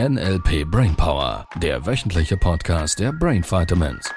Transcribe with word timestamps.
NLP 0.00 0.64
Brainpower, 0.68 1.46
der 1.62 1.86
wöchentliche 1.86 2.36
Podcast 2.36 2.98
der 2.98 3.12
Brain 3.12 3.44
Vitamins. 3.44 4.10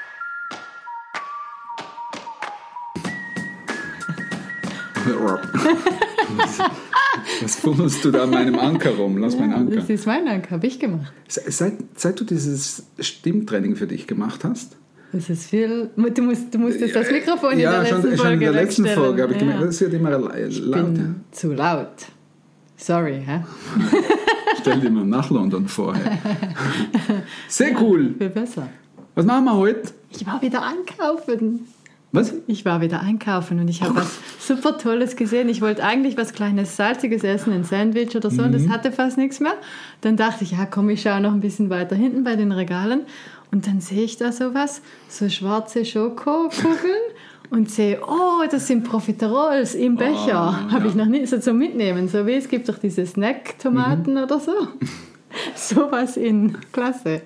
Was 7.42 7.56
fummelst 7.58 8.04
du 8.06 8.12
da 8.12 8.24
an 8.24 8.30
meinem 8.32 8.58
Anker 8.60 8.92
rum? 8.92 9.18
Lass 9.18 9.38
meinen 9.38 9.54
Anker. 9.54 9.76
Das 9.78 9.90
ist 9.90 10.06
mein 10.06 10.28
Anker, 10.28 10.52
habe 10.52 10.68
ich 10.68 10.80
gemacht. 10.80 11.12
Seit, 11.28 11.74
seit 11.96 12.20
du 12.20 12.24
dieses 12.24 12.84
Stimmtraining 13.00 13.76
für 13.76 13.88
dich 13.88 14.08
gemacht 14.08 14.44
hast, 14.44 14.76
Das 15.14 15.30
ist 15.30 15.50
viel. 15.50 15.90
Du 15.96 16.22
musst, 16.22 16.54
du 16.54 16.60
musst 16.60 16.80
jetzt 16.82 16.96
das 16.96 17.10
Mikrofon 17.12 17.58
ja, 17.60 17.78
in 17.78 17.84
der 17.84 17.90
schon, 17.90 18.02
letzten 18.02 18.18
schon 18.18 18.26
Folge 18.28 18.34
in 18.34 18.40
der 18.54 18.64
letzten 18.64 18.84
wegstellen. 18.84 19.06
Folge 19.06 19.24
habe 19.24 19.34
ich 19.34 19.40
Ja. 19.42 19.46
gemerkt, 19.48 19.68
das 19.68 19.82
wird 19.82 19.94
immer 19.94 20.10
la- 20.18 20.38
Ich 20.38 20.60
lauter. 20.60 20.84
bin 20.84 21.16
zu 21.32 21.54
laut. 21.54 22.06
Sorry, 22.78 23.24
hä? 23.26 23.44
Stell 24.62 24.80
dir 24.80 24.90
mal 24.90 25.06
nach 25.06 25.30
London 25.30 25.68
vorher. 25.68 26.18
Sehr 27.48 27.80
cool. 27.82 28.16
Viel 28.18 28.30
besser. 28.30 28.68
Was 29.16 29.26
machen 29.26 29.46
wir 29.46 29.56
heute? 29.56 29.92
Ich 30.12 30.26
war 30.26 30.42
wieder 30.42 30.64
einkaufen. 30.64 31.68
Was? 32.14 32.34
Ich 32.48 32.64
war 32.64 32.80
wieder 32.82 33.02
einkaufen 33.02 33.60
und 33.60 33.68
ich 33.68 33.82
habe 33.82 33.96
was 33.98 34.18
super 34.40 34.78
Tolles 34.78 35.16
gesehen. 35.18 35.50
Ich 35.50 35.62
wollte 35.62 35.84
eigentlich 35.84 36.16
was 36.18 36.34
kleines 36.34 36.78
Salziges 36.78 37.24
essen, 37.24 37.52
ein 37.52 37.64
Sandwich 37.66 38.16
oder 38.16 38.30
so, 38.32 38.44
und 38.44 38.50
Mhm. 38.52 38.54
das 38.54 38.70
hatte 38.70 38.92
fast 38.92 39.18
nichts 39.18 39.40
mehr. 39.42 39.54
Dann 40.02 40.16
dachte 40.16 40.44
ich, 40.46 40.52
ja 40.52 40.66
komm, 40.66 40.90
ich 40.90 41.02
schaue 41.02 41.20
noch 41.20 41.34
ein 41.34 41.42
bisschen 41.42 41.70
weiter 41.70 41.96
hinten 41.96 42.24
bei 42.24 42.36
den 42.38 42.52
Regalen. 42.54 43.02
Und 43.52 43.68
dann 43.68 43.82
sehe 43.82 44.04
ich 44.04 44.18
da 44.18 44.32
sowas, 44.32 44.82
so 45.10 45.30
schwarze 45.30 45.84
Schokokugeln 45.86 46.72
und 47.50 47.70
sehe, 47.72 48.00
oh, 48.06 48.44
das 48.50 48.68
sind 48.68 48.84
Profiterols 48.84 49.74
im 49.76 49.96
Becher. 49.96 50.66
Oh, 50.68 50.72
Habe 50.72 50.88
ich 50.88 50.96
noch 50.96 51.06
nie 51.06 51.26
so 51.26 51.40
zum 51.40 51.58
Mitnehmen. 51.58 52.08
So 52.08 52.26
wie 52.28 52.34
es 52.34 52.50
gibt 52.50 52.68
doch 52.70 52.78
diese 52.78 53.06
Snack-Tomaten 53.06 54.12
Mhm. 54.16 54.24
oder 54.24 54.40
so. 54.40 54.52
Sowas 55.56 56.18
in 56.18 56.58
Klasse. 56.72 57.22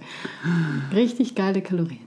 Richtig 0.94 1.36
geile 1.36 1.62
Kalorien. 1.62 2.00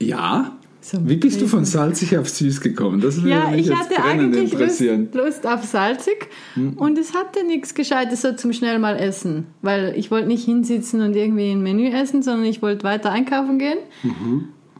Ja. 0.00 0.52
So 0.84 0.98
Wie 1.08 1.14
bist 1.16 1.40
du 1.40 1.46
von 1.46 1.64
salzig 1.64 2.18
auf 2.18 2.28
süß 2.28 2.60
gekommen? 2.60 3.00
Das 3.00 3.16
würde 3.18 3.30
Ja, 3.30 3.50
mich 3.50 3.68
ich 3.68 3.72
hatte 3.76 4.02
eigentlich 4.02 4.52
Lust. 4.52 4.82
Lust 5.14 5.46
auf 5.46 5.62
salzig 5.62 6.28
und 6.56 6.98
es 6.98 7.14
hatte 7.14 7.46
nichts 7.46 7.74
Gescheites 7.74 8.22
so 8.22 8.32
zum 8.32 8.52
schnell 8.52 8.80
mal 8.80 8.96
essen, 8.96 9.46
weil 9.62 9.94
ich 9.96 10.10
wollte 10.10 10.26
nicht 10.26 10.44
hinsitzen 10.44 11.00
und 11.02 11.14
irgendwie 11.14 11.52
ein 11.52 11.62
Menü 11.62 11.86
essen, 11.90 12.22
sondern 12.24 12.46
ich 12.46 12.62
wollte 12.62 12.82
weiter 12.82 13.12
einkaufen 13.12 13.60
gehen 13.60 13.78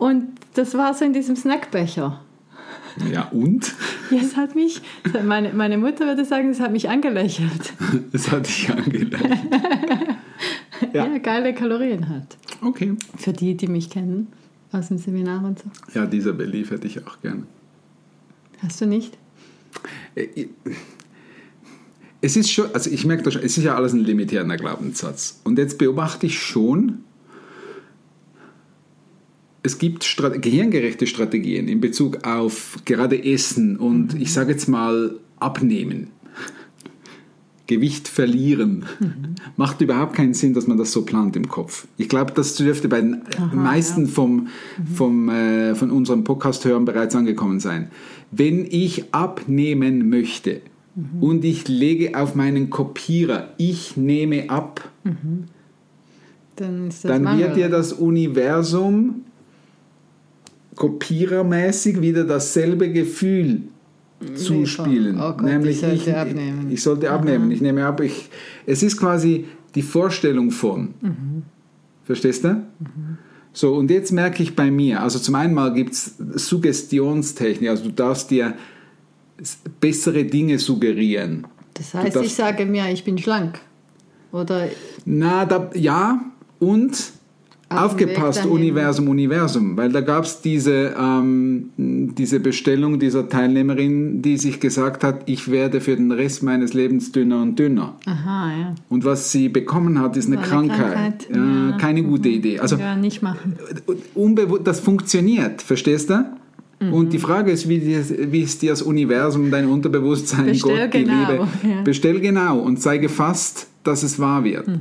und 0.02 0.28
das 0.54 0.74
war 0.74 0.94
so 0.94 1.04
in 1.04 1.12
diesem 1.12 1.36
Snackbecher. 1.36 2.20
Ja, 3.10 3.28
und? 3.28 3.72
Ja, 4.10 4.18
es 4.18 4.36
hat 4.36 4.54
mich, 4.54 4.82
meine, 5.24 5.52
meine 5.54 5.78
Mutter 5.78 6.04
würde 6.06 6.24
sagen, 6.24 6.50
es 6.50 6.60
hat 6.60 6.72
mich 6.72 6.88
angelächelt. 6.90 7.72
Es 8.12 8.30
hat 8.30 8.46
dich 8.46 8.70
angeleitet. 8.70 9.38
Ja. 10.92 11.06
Ja. 11.06 11.18
geile 11.18 11.54
Kalorien 11.54 12.08
halt. 12.08 12.36
Okay. 12.60 12.94
Für 13.16 13.32
die, 13.32 13.56
die 13.56 13.68
mich 13.68 13.88
kennen 13.88 14.26
aus 14.72 14.88
dem 14.88 14.98
Seminar 14.98 15.44
und 15.44 15.60
so. 15.60 15.66
Ja, 15.94 16.06
dieser 16.06 16.32
Belief 16.32 16.72
hätte 16.72 16.88
ich 16.88 17.06
auch 17.06 17.20
gerne. 17.22 17.44
Hast 18.60 18.80
du 18.80 18.86
nicht? 18.86 19.16
Äh, 20.16 20.48
Es 22.20 22.36
ist 22.36 22.50
schon, 22.50 22.66
also 22.74 22.90
ich 22.90 23.04
merke 23.06 23.22
das 23.22 23.34
schon, 23.34 23.42
es 23.42 23.56
ist 23.56 23.62
ja 23.64 23.76
alles 23.76 23.92
ein 23.92 24.00
limitierender 24.00 24.56
Glaubenssatz. 24.56 25.40
Und 25.44 25.56
jetzt 25.58 25.78
beobachte 25.78 26.26
ich 26.26 26.40
schon, 26.40 27.04
es 29.62 29.78
gibt 29.78 30.04
Strate 30.04 30.40
gehirngerechte 30.40 31.06
Strategien 31.06 31.68
in 31.68 31.80
Bezug 31.80 32.24
auf 32.24 32.78
gerade 32.84 33.22
Essen 33.24 33.76
und 33.76 34.20
ich 34.20 34.32
sage 34.32 34.52
jetzt 34.52 34.68
mal 34.68 35.16
abnehmen. 35.38 36.08
Gewicht 37.68 38.08
verlieren. 38.08 38.84
Macht 39.56 39.80
überhaupt 39.80 40.14
keinen 40.14 40.34
Sinn, 40.34 40.52
dass 40.52 40.66
man 40.66 40.76
das 40.76 40.92
so 40.92 41.04
plant 41.04 41.36
im 41.36 41.48
Kopf. 41.48 41.86
Ich 41.96 42.08
glaube, 42.08 42.32
das 42.34 42.56
dürfte 42.56 42.88
bei 42.88 43.00
den 43.00 43.22
meisten 43.52 44.08
vom, 44.08 44.48
vom, 44.94 45.28
äh, 45.28 45.74
von 45.74 45.90
unseren 45.90 46.24
Podcast-Hörern 46.24 46.84
bereits 46.84 47.14
angekommen 47.14 47.60
sein. 47.60 47.90
Wenn 48.30 48.66
ich 48.68 49.14
abnehmen 49.14 50.08
möchte 50.10 50.60
und 51.20 51.44
ich 51.44 51.68
lege 51.68 52.18
auf 52.20 52.34
meinen 52.34 52.68
Kopierer, 52.68 53.50
ich 53.58 53.96
nehme 53.96 54.50
ab, 54.50 54.90
Dann 56.56 56.86
das 56.88 57.02
dann 57.02 57.22
Mangel. 57.22 57.46
wird 57.46 57.56
dir 57.56 57.68
das 57.70 57.92
Universum 57.92 59.22
kopierermäßig 60.76 62.00
wieder 62.00 62.24
dasselbe 62.24 62.90
Gefühl 62.90 63.62
zuspielen. 64.34 65.16
Oh 65.18 65.32
Gott, 65.32 65.42
Nämlich 65.42 65.82
ich 65.82 66.04
sollte 66.04 66.16
abnehmen. 66.16 66.70
Ich 66.70 66.82
sollte 66.82 67.10
abnehmen. 67.10 67.50
Ich 67.50 67.60
nehme 67.60 67.84
ab. 67.84 68.00
Ich, 68.00 68.30
es 68.66 68.82
ist 68.82 68.96
quasi 68.96 69.46
die 69.74 69.82
Vorstellung 69.82 70.50
von. 70.50 70.94
Mhm. 71.00 71.42
Verstehst 72.04 72.44
du? 72.44 72.62
So, 73.52 73.74
und 73.74 73.90
jetzt 73.90 74.12
merke 74.12 74.42
ich 74.42 74.56
bei 74.56 74.70
mir, 74.70 75.02
also 75.02 75.18
zum 75.18 75.34
einen 75.34 75.54
mal 75.54 75.72
gibt 75.74 75.92
es 75.92 76.16
Suggestionstechnik, 76.34 77.68
also 77.68 77.84
du 77.84 77.90
darfst 77.90 78.30
dir 78.30 78.54
bessere 79.80 80.24
Dinge 80.24 80.58
suggerieren. 80.58 81.46
Das 81.74 81.94
heißt, 81.94 82.16
ich 82.16 82.34
sage 82.34 82.66
mir, 82.66 82.88
ich 82.90 83.04
bin 83.04 83.18
schlank. 83.18 83.60
Oder 84.30 84.68
Na, 85.04 85.44
da, 85.44 85.70
ja, 85.74 86.20
und 86.58 87.12
aufgepasst. 87.78 88.46
Universum, 88.46 89.08
Universum, 89.08 89.76
weil 89.76 89.90
da 89.92 90.00
gab 90.00 90.24
es 90.24 90.40
diese, 90.40 90.94
ähm, 90.98 91.70
diese 91.76 92.40
Bestellung 92.40 92.98
dieser 92.98 93.28
Teilnehmerin, 93.28 94.22
die 94.22 94.36
sich 94.36 94.60
gesagt 94.60 95.04
hat, 95.04 95.22
ich 95.26 95.50
werde 95.50 95.80
für 95.80 95.96
den 95.96 96.12
Rest 96.12 96.42
meines 96.42 96.74
Lebens 96.74 97.12
dünner 97.12 97.42
und 97.42 97.58
dünner. 97.58 97.96
Aha, 98.06 98.52
ja. 98.58 98.74
Und 98.88 99.04
was 99.04 99.32
sie 99.32 99.48
bekommen 99.48 100.00
hat, 100.00 100.16
ist 100.16 100.26
eine 100.26 100.38
eine 100.38 100.46
Krankheit. 100.46 100.78
Krankheit, 100.78 101.28
Ja, 101.30 101.36
ja. 101.36 101.42
Mhm. 101.42 101.76
Keine 101.78 102.02
gute 102.02 102.28
Idee. 102.28 102.60
Also 102.60 102.76
ja, 102.76 102.96
nicht 102.96 103.22
machen. 103.22 103.56
unbewusst, 104.14 104.66
das 104.66 104.80
funktioniert, 104.80 105.62
verstehst 105.62 106.10
du? 106.10 106.24
Mhm. 106.82 106.92
Und 106.92 107.12
die 107.12 107.18
Frage 107.18 107.50
ist, 107.52 107.68
wie, 107.68 107.78
dir, 107.78 108.04
wie 108.32 108.42
es 108.42 108.58
dir 108.58 108.70
das 108.70 108.82
Universum, 108.82 109.50
dein 109.50 109.68
Unterbewusstsein, 109.68 110.46
Bestell 110.46 110.84
Gott, 110.86 110.94
die 110.94 111.04
genau, 111.04 111.30
Liebe, 111.30 111.48
ja. 111.68 111.82
bestell 111.82 112.20
genau 112.20 112.58
und 112.58 112.80
sei 112.82 112.98
gefasst, 112.98 113.68
dass 113.84 114.02
es 114.02 114.18
wahr 114.18 114.44
wird. 114.44 114.68
Mhm. 114.68 114.80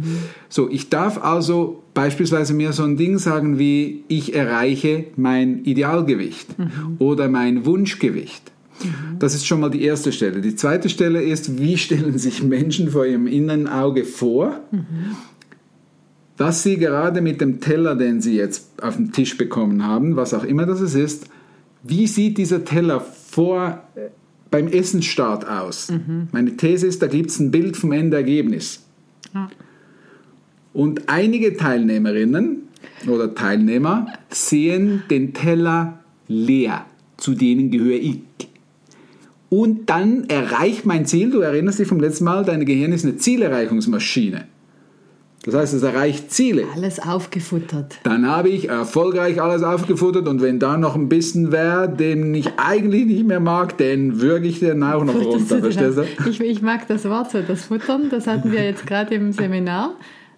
So, 0.50 0.70
ich 0.70 0.90
darf 0.90 1.24
also 1.24 1.84
beispielsweise 1.94 2.54
mir 2.54 2.72
so 2.72 2.84
ein 2.84 2.98
Ding 2.98 3.18
sagen 3.18 3.58
wie, 3.58 4.04
ich 4.08 4.36
erreiche 4.36 5.06
mein 5.16 5.64
Idealgewicht 5.64 6.58
Mhm. 6.60 6.96
oder 7.00 7.28
mein 7.28 7.66
Wunschgewicht. 7.66 8.52
Das 9.20 9.36
ist 9.36 9.46
schon 9.46 9.60
mal 9.60 9.70
die 9.70 9.84
erste 9.84 10.12
Stelle. 10.12 10.42
Die 10.42 10.56
zweite 10.56 10.90
Stelle 10.90 11.22
ist, 11.22 11.60
wie 11.60 11.78
stellen 11.78 12.18
sich 12.18 12.42
Menschen 12.42 12.90
vor 12.90 13.06
ihrem 13.06 13.28
inneren 13.28 13.68
Auge 13.68 14.06
vor, 14.06 14.60
dass 16.38 16.64
sie 16.64 16.78
gerade 16.78 17.22
mit 17.22 17.42
dem 17.42 17.60
Teller, 17.60 17.96
den 17.96 18.22
sie 18.22 18.36
jetzt 18.36 18.82
auf 18.82 18.96
dem 18.96 19.12
Tisch 19.12 19.38
bekommen 19.38 19.86
haben, 19.86 20.16
was 20.16 20.34
auch 20.34 20.44
immer 20.44 20.66
das 20.66 20.82
ist, 20.82 21.26
wie 21.84 22.08
sieht 22.08 22.38
dieser 22.38 22.64
Teller 22.64 23.00
vor 23.02 23.84
äh, 23.96 24.10
beim 24.50 24.68
Essensstart 24.68 25.48
aus? 25.48 25.92
Meine 26.32 26.58
These 26.58 26.88
ist, 26.88 27.02
da 27.02 27.08
gibt 27.08 27.30
es 27.30 27.40
ein 27.40 27.52
Bild 27.52 27.78
vom 27.78 27.92
Endergebnis. 27.92 28.84
Ja. 29.34 29.50
Und 30.74 31.10
einige 31.10 31.58
Teilnehmerinnen 31.58 32.64
oder 33.08 33.34
Teilnehmer 33.34 34.08
sehen 34.30 35.04
den 35.10 35.34
Teller 35.34 36.00
leer. 36.28 36.86
Zu 37.18 37.34
denen 37.34 37.72
gehöre 37.72 38.00
ich. 38.00 38.20
Und 39.50 39.90
dann 39.90 40.26
erreicht 40.30 40.86
mein 40.86 41.06
Ziel, 41.06 41.30
du 41.30 41.42
erinnerst 41.42 41.80
dich 41.80 41.88
vom 41.88 42.00
letzten 42.00 42.24
Mal, 42.24 42.46
dein 42.46 42.66
Gehirn 42.66 42.94
ist 42.94 43.04
eine 43.04 43.18
Zielerreichungsmaschine. 43.18 44.46
Das 45.44 45.56
heißt, 45.56 45.74
es 45.74 45.82
erreicht 45.82 46.32
Ziele. 46.32 46.66
Alles 46.76 47.00
aufgefuttert. 47.00 47.98
Dann 48.04 48.28
habe 48.28 48.50
ich 48.50 48.70
erfolgreich 48.70 49.42
alles 49.42 49.64
aufgefuttert 49.64 50.28
und 50.28 50.42
wenn 50.42 50.60
da 50.60 50.78
noch 50.78 50.96
ein 50.96 51.10
bisschen 51.10 51.52
wäre, 51.52 51.90
den 51.90 52.36
ich 52.36 52.52
eigentlich 52.58 53.06
nicht 53.06 53.26
mehr 53.26 53.40
mag, 53.40 53.76
den 53.78 54.22
würge 54.22 54.48
ich 54.48 54.60
dann 54.60 54.84
auch 54.84 55.04
noch 55.04 55.16
runter. 55.16 55.60
Verstehst 55.60 55.98
du? 55.98 56.04
Ich, 56.30 56.40
ich 56.40 56.62
mag 56.62 56.88
das 56.88 57.06
Wort 57.06 57.32
so, 57.32 57.42
das 57.42 57.66
Futtern. 57.66 58.10
Das 58.12 58.28
hatten 58.28 58.52
wir 58.52 58.64
jetzt 58.64 58.86
gerade 58.86 59.16
im 59.16 59.32
Seminar, 59.32 59.96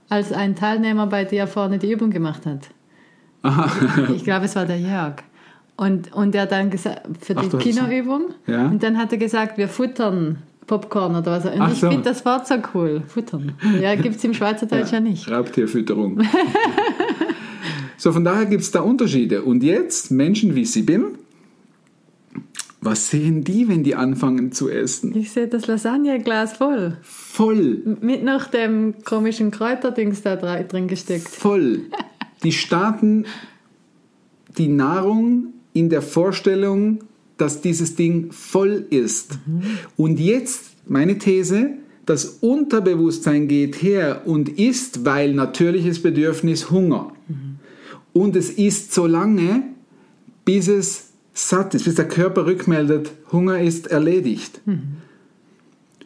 als 0.08 0.32
ein 0.32 0.56
Teilnehmer 0.56 1.08
bei 1.08 1.26
dir 1.26 1.48
vorne 1.48 1.80
die 1.80 1.92
Übung 1.92 2.10
gemacht 2.10 2.44
hat. 2.46 2.70
Ich 4.16 4.24
glaube, 4.24 4.46
es 4.46 4.56
war 4.56 4.66
der 4.66 4.80
Jörg. 4.80 5.16
Und, 5.76 6.14
und 6.14 6.34
er 6.34 6.46
dann 6.46 6.70
gesagt, 6.70 7.02
für 7.20 7.36
die 7.36 7.50
Kinoübung. 7.50 8.30
Ja. 8.48 8.68
Und 8.68 8.84
dann 8.84 8.98
hat 8.98 9.12
er 9.12 9.18
gesagt, 9.18 9.58
wir 9.58 9.68
futtern 9.68 10.38
Popcorn 10.68 11.16
oder 11.16 11.32
was. 11.32 11.46
Und 11.46 11.62
Ach 11.62 11.72
ich 11.72 11.80
so. 11.80 11.90
finde 11.90 12.04
das 12.04 12.26
Wort 12.26 12.48
so 12.48 12.56
cool. 12.74 13.04
Futtern. 13.08 13.54
Ja, 13.82 13.96
gibt 13.96 14.16
es 14.16 14.24
im 14.24 14.34
Schweizerdeutsch 14.34 14.92
ja, 14.92 15.00
nicht. 15.00 15.30
Raubtierfütterung. 15.30 16.22
so, 17.98 18.12
von 18.12 18.24
daher 18.24 18.46
gibt 18.46 18.64
es 18.64 18.72
da 18.72 18.82
Unterschiede. 18.82 19.44
Und 19.44 19.64
jetzt, 19.64 20.12
Menschen 20.12 20.56
wie 20.56 20.66
Sibyl, 20.66 21.18
was 22.82 23.10
sehen 23.10 23.44
die, 23.44 23.68
wenn 23.70 23.84
die 23.84 23.96
anfangen 23.96 24.52
zu 24.52 24.70
essen? 24.70 25.16
Ich 25.16 25.32
sehe 25.32 25.48
das 25.48 25.68
Lasagneglas 25.68 26.54
voll. 26.58 26.98
Voll, 27.02 27.98
Mit 28.02 28.24
noch 28.24 28.48
dem 28.48 28.96
komischen 29.06 29.52
Kräuterdings 29.52 30.22
da 30.22 30.36
drin 30.36 30.88
gesteckt. 30.88 31.30
voll. 31.30 31.82
Die 32.44 32.52
starten 32.52 33.26
die 34.58 34.68
Nahrung 34.68 35.54
in 35.72 35.90
der 35.90 36.02
Vorstellung, 36.02 37.00
dass 37.38 37.62
dieses 37.62 37.96
Ding 37.96 38.32
voll 38.32 38.86
ist. 38.90 39.40
Und 39.98 40.20
jetzt, 40.20 40.72
meine 40.88 41.18
These, 41.18 41.72
das 42.06 42.26
Unterbewusstsein 42.26 43.48
geht 43.48 43.82
her 43.82 44.24
und 44.26 44.50
isst, 44.60 45.06
weil 45.06 45.34
natürliches 45.34 46.02
Bedürfnis 46.02 46.70
Hunger. 46.70 47.14
Und 48.12 48.36
es 48.36 48.50
isst 48.52 48.94
so 48.94 49.08
lange, 49.08 49.64
bis 50.46 50.68
es 50.68 51.10
satt 51.34 51.74
ist, 51.74 51.86
bis 51.86 51.96
der 51.96 52.08
Körper 52.08 52.46
rückmeldet, 52.46 53.12
Hunger 53.32 53.60
ist 53.60 53.88
erledigt. 53.88 54.62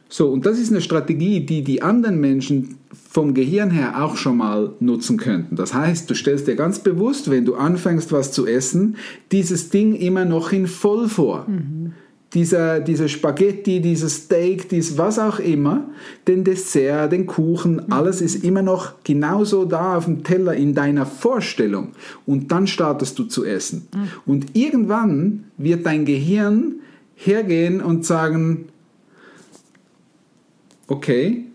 So, 0.09 0.29
und 0.29 0.45
das 0.45 0.59
ist 0.59 0.71
eine 0.71 0.81
Strategie, 0.81 1.45
die 1.45 1.63
die 1.63 1.81
anderen 1.81 2.19
Menschen 2.19 2.77
vom 3.09 3.33
Gehirn 3.33 3.71
her 3.71 4.03
auch 4.03 4.15
schon 4.15 4.37
mal 4.37 4.73
nutzen 4.79 5.17
könnten. 5.17 5.55
Das 5.55 5.73
heißt, 5.73 6.09
du 6.09 6.13
stellst 6.13 6.47
dir 6.47 6.55
ganz 6.55 6.79
bewusst, 6.79 7.29
wenn 7.29 7.45
du 7.45 7.55
anfängst, 7.55 8.11
was 8.11 8.31
zu 8.31 8.45
essen, 8.45 8.95
dieses 9.31 9.69
Ding 9.69 9.95
immer 9.95 10.23
noch 10.23 10.51
in 10.51 10.67
voll 10.67 11.09
vor. 11.09 11.45
Mhm. 11.47 11.93
Dieser, 12.33 12.81
diese 12.81 13.07
Spaghetti, 13.07 13.79
dieses 13.79 14.25
Steak, 14.25 14.67
dies 14.69 14.97
was 14.97 15.17
auch 15.17 15.39
immer, 15.39 15.89
den 16.27 16.43
Dessert, 16.43 17.13
den 17.13 17.25
Kuchen, 17.25 17.75
mhm. 17.75 17.93
alles 17.93 18.21
ist 18.21 18.43
immer 18.43 18.61
noch 18.61 18.95
genauso 19.03 19.65
da 19.65 19.97
auf 19.97 20.05
dem 20.05 20.23
Teller 20.23 20.53
in 20.53 20.75
deiner 20.75 21.05
Vorstellung. 21.05 21.93
Und 22.25 22.51
dann 22.51 22.67
startest 22.67 23.17
du 23.17 23.23
zu 23.23 23.45
essen. 23.45 23.87
Mhm. 23.93 24.07
Und 24.25 24.45
irgendwann 24.53 25.45
wird 25.57 25.85
dein 25.85 26.05
Gehirn 26.05 26.75
hergehen 27.15 27.81
und 27.81 28.05
sagen, 28.05 28.65
okay, 30.87 31.45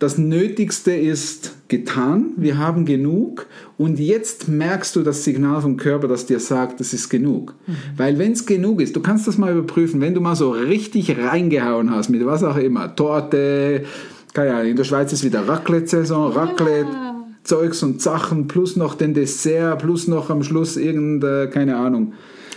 das 0.00 0.16
Nötigste 0.16 0.92
ist 0.92 1.56
getan, 1.68 2.32
wir 2.36 2.56
haben 2.56 2.86
genug 2.86 3.46
und 3.76 3.98
jetzt 3.98 4.48
merkst 4.48 4.96
du 4.96 5.02
das 5.02 5.24
Signal 5.24 5.60
vom 5.60 5.76
Körper, 5.76 6.08
das 6.08 6.24
dir 6.24 6.40
sagt, 6.40 6.80
es 6.80 6.94
ist 6.94 7.10
genug. 7.10 7.54
Mhm. 7.66 7.74
Weil 7.98 8.18
wenn 8.18 8.32
es 8.32 8.46
genug 8.46 8.80
ist, 8.80 8.96
du 8.96 9.00
kannst 9.00 9.28
das 9.28 9.36
mal 9.36 9.52
überprüfen, 9.52 10.00
wenn 10.00 10.14
du 10.14 10.22
mal 10.22 10.36
so 10.36 10.52
richtig 10.52 11.18
reingehauen 11.18 11.90
hast 11.90 12.08
mit 12.08 12.24
was 12.24 12.42
auch 12.42 12.56
immer, 12.56 12.96
Torte, 12.96 13.84
keine 14.32 14.54
Ahnung, 14.54 14.70
in 14.70 14.76
der 14.76 14.84
Schweiz 14.84 15.12
ist 15.12 15.22
wieder 15.22 15.46
Raclette-Saison, 15.46 16.32
Raclette, 16.32 16.90
ja. 16.90 17.26
Zeugs 17.44 17.82
und 17.82 18.00
Sachen, 18.00 18.48
plus 18.48 18.76
noch 18.76 18.94
den 18.94 19.12
Dessert, 19.12 19.80
plus 19.80 20.08
noch 20.08 20.30
am 20.30 20.42
Schluss 20.42 20.78
irgendeine, 20.78 21.50
keine 21.50 21.76
Ahnung, 21.76 22.14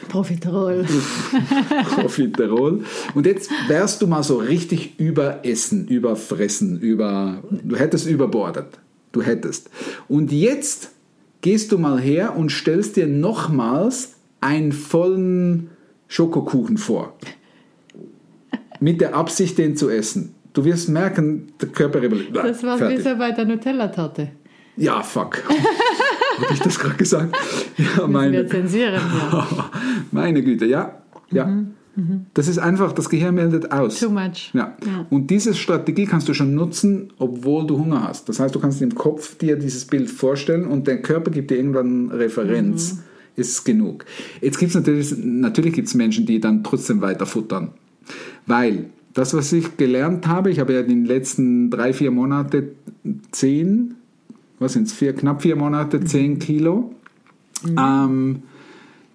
Profiterol. 0.10 0.86
Profiterol. 1.96 2.84
Und 3.14 3.26
jetzt 3.26 3.50
wärst 3.68 4.02
du 4.02 4.08
mal 4.08 4.24
so 4.24 4.38
richtig 4.38 5.00
überessen, 5.00 5.88
überfressen, 5.88 6.80
über, 6.80 7.44
du 7.50 7.76
hättest 7.76 8.08
überbordet. 8.08 8.68
Du 9.12 9.22
hättest. 9.22 9.70
Und 10.08 10.32
jetzt 10.32 10.90
gehst 11.42 11.72
du 11.72 11.78
mal 11.78 12.00
her 12.00 12.36
und 12.36 12.52
stellst 12.52 12.96
dir 12.96 13.08
nochmals 13.08 14.16
einen 14.42 14.72
vollen 14.72 15.70
Schokokuchen 16.08 16.78
vor. 16.78 17.16
Mit 18.80 19.02
der 19.02 19.16
Absicht, 19.16 19.58
den 19.58 19.78
zu 19.78 19.90
essen. 19.90 20.36
Du 20.54 20.66
wirst 20.66 20.90
merken, 20.90 21.54
der 21.62 21.70
Körper 21.70 22.02
rebelliert. 22.02 22.36
Das 22.36 22.64
war 22.64 22.78
so 22.78 23.18
bei 23.18 23.32
der 23.32 23.46
Nutella-Torte. 23.46 24.30
Ja, 24.76 25.02
fuck. 25.04 25.44
Habe 26.38 26.54
ich 26.54 26.60
das 26.60 26.80
gerade 26.80 26.96
gesagt? 26.96 27.36
Ja, 27.78 28.08
meine, 28.08 28.34
wir 28.34 28.48
zensieren, 28.48 28.94
ja. 28.94 29.70
meine 30.12 30.42
Güte, 30.44 30.66
ja. 30.66 31.02
ja. 31.32 31.46
Mhm, 31.46 31.74
mhm. 31.96 32.26
Das 32.34 32.48
ist 32.48 32.60
einfach, 32.60 32.92
das 32.92 33.10
Gehirn 33.10 33.36
meldet 33.36 33.72
aus. 33.72 34.00
Too 34.00 34.10
much. 34.10 34.52
Ja. 34.54 34.76
ja. 34.86 35.06
Und 35.10 35.30
diese 35.30 35.54
Strategie 35.54 36.06
kannst 36.06 36.28
du 36.30 36.34
schon 36.34 36.56
nutzen, 36.56 37.12
obwohl 37.18 37.68
du 37.68 37.78
Hunger 37.78 38.08
hast. 38.08 38.30
Das 38.30 38.40
heißt, 38.40 38.54
du 38.54 38.60
kannst 38.60 38.82
im 38.82 38.96
Kopf 38.96 39.38
dir 39.38 39.58
dieses 39.58 39.86
Bild 39.86 40.10
vorstellen 40.10 40.66
und 40.66 40.88
der 40.88 41.02
Körper 41.02 41.32
gibt 41.32 41.52
dir 41.52 41.58
irgendwann 41.58 42.12
Referenz. 42.12 42.96
Mhm. 42.96 43.00
Ist 43.36 43.64
genug. 43.66 44.06
Jetzt 44.42 44.60
gibt 44.60 44.70
es 44.70 44.76
natürlich, 44.76 45.16
natürlich 45.18 45.74
gibt's 45.74 45.96
Menschen, 45.96 46.28
die 46.28 46.40
dann 46.40 46.64
trotzdem 46.64 47.02
weiter 47.02 47.26
futtern. 47.26 47.72
Weil 48.46 48.92
das, 49.14 49.34
was 49.34 49.52
ich 49.54 49.78
gelernt 49.78 50.28
habe, 50.28 50.52
ich 50.52 50.60
habe 50.60 50.74
ja 50.74 50.82
in 50.82 50.90
den 50.90 51.06
letzten 51.06 51.70
drei, 51.70 51.94
vier 51.94 52.12
Monaten 52.12 52.72
zehn 53.32 53.96
was 54.64 54.74
sind 54.74 54.88
es, 54.88 54.94
vier, 54.94 55.14
knapp 55.14 55.42
vier 55.42 55.56
Monate, 55.56 56.04
zehn 56.04 56.40
Kilo. 56.40 56.94
Mhm. 57.64 57.76
Ähm, 57.78 58.44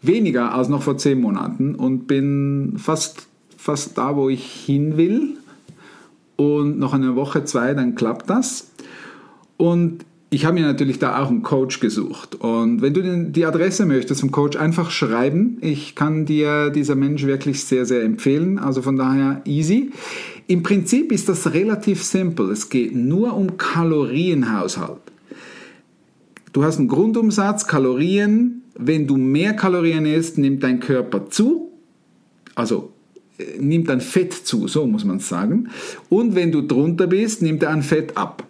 weniger 0.03 0.55
als 0.55 0.69
noch 0.69 0.83
vor 0.83 0.97
zehn 0.97 1.21
Monaten 1.21 1.75
und 1.75 2.07
bin 2.07 2.75
fast, 2.77 3.27
fast 3.57 3.99
da, 3.99 4.17
wo 4.17 4.29
ich 4.29 4.45
hin 4.45 4.97
will. 4.97 5.37
Und 6.37 6.79
noch 6.79 6.95
eine 6.95 7.17
Woche, 7.17 7.45
zwei, 7.45 7.75
dann 7.75 7.97
klappt 7.97 8.31
das. 8.31 8.71
Und 9.57 10.05
ich 10.31 10.45
habe 10.45 10.55
mir 10.55 10.67
natürlich 10.67 10.99
da 10.99 11.23
auch 11.23 11.31
einen 11.31 11.43
Coach 11.43 11.81
gesucht. 11.81 12.35
Und 12.37 12.83
wenn 12.83 12.93
du 12.93 13.31
die 13.31 13.47
Adresse 13.47 13.87
möchtest 13.87 14.21
vom 14.21 14.31
Coach, 14.31 14.57
einfach 14.59 14.91
schreiben. 14.91 15.57
Ich 15.63 15.95
kann 15.95 16.27
dir 16.27 16.71
dieser 16.71 16.95
Mensch 16.95 17.25
wirklich 17.25 17.65
sehr, 17.65 17.87
sehr 17.87 18.03
empfehlen. 18.03 18.59
Also 18.59 18.83
von 18.83 18.97
daher 18.97 19.41
easy. 19.47 19.91
Im 20.47 20.63
Prinzip 20.63 21.13
ist 21.13 21.29
das 21.29 21.55
relativ 21.55 22.03
simpel. 22.03 22.51
Es 22.51 22.69
geht 22.69 22.95
nur 22.95 23.35
um 23.35 23.57
Kalorienhaushalt. 23.57 25.01
Du 26.53 26.65
hast 26.65 26.79
einen 26.79 26.89
Grundumsatz, 26.89 27.67
Kalorien. 27.67 28.63
Wenn 28.79 29.07
du 29.07 29.17
mehr 29.17 29.55
Kalorien 29.55 30.07
isst, 30.07 30.39
nimmt 30.39 30.63
dein 30.63 30.81
Körper 30.81 31.31
zu. 31.31 31.73
Also 32.55 32.93
äh, 33.39 33.59
nimmt 33.59 33.89
dann 33.89 34.01
Fett 34.01 34.33
zu, 34.33 34.69
so 34.69 34.87
muss 34.87 35.05
man 35.05 35.21
sagen. 35.21 35.69
Und 36.09 36.35
wenn 36.35 36.53
du 36.53 36.63
drunter 36.63 37.07
bist, 37.07 37.43
nimmt 37.43 37.63
er 37.63 37.71
an 37.71 37.83
Fett 37.83 38.17
ab. 38.17 38.45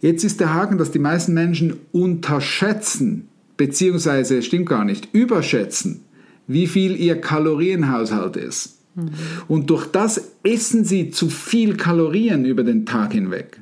Jetzt 0.00 0.24
ist 0.24 0.40
der 0.40 0.54
Haken, 0.54 0.78
dass 0.78 0.90
die 0.90 0.98
meisten 0.98 1.32
Menschen 1.34 1.76
unterschätzen, 1.92 3.28
beziehungsweise 3.56 4.42
stimmt 4.42 4.68
gar 4.68 4.84
nicht, 4.84 5.08
überschätzen, 5.12 6.02
wie 6.46 6.66
viel 6.66 6.96
ihr 6.96 7.20
Kalorienhaushalt 7.20 8.36
ist. 8.36 8.78
Mhm. 8.94 9.10
Und 9.48 9.70
durch 9.70 9.86
das 9.86 10.32
essen 10.42 10.84
sie 10.84 11.10
zu 11.10 11.28
viel 11.30 11.76
Kalorien 11.76 12.44
über 12.44 12.62
den 12.62 12.84
Tag 12.84 13.12
hinweg. 13.12 13.60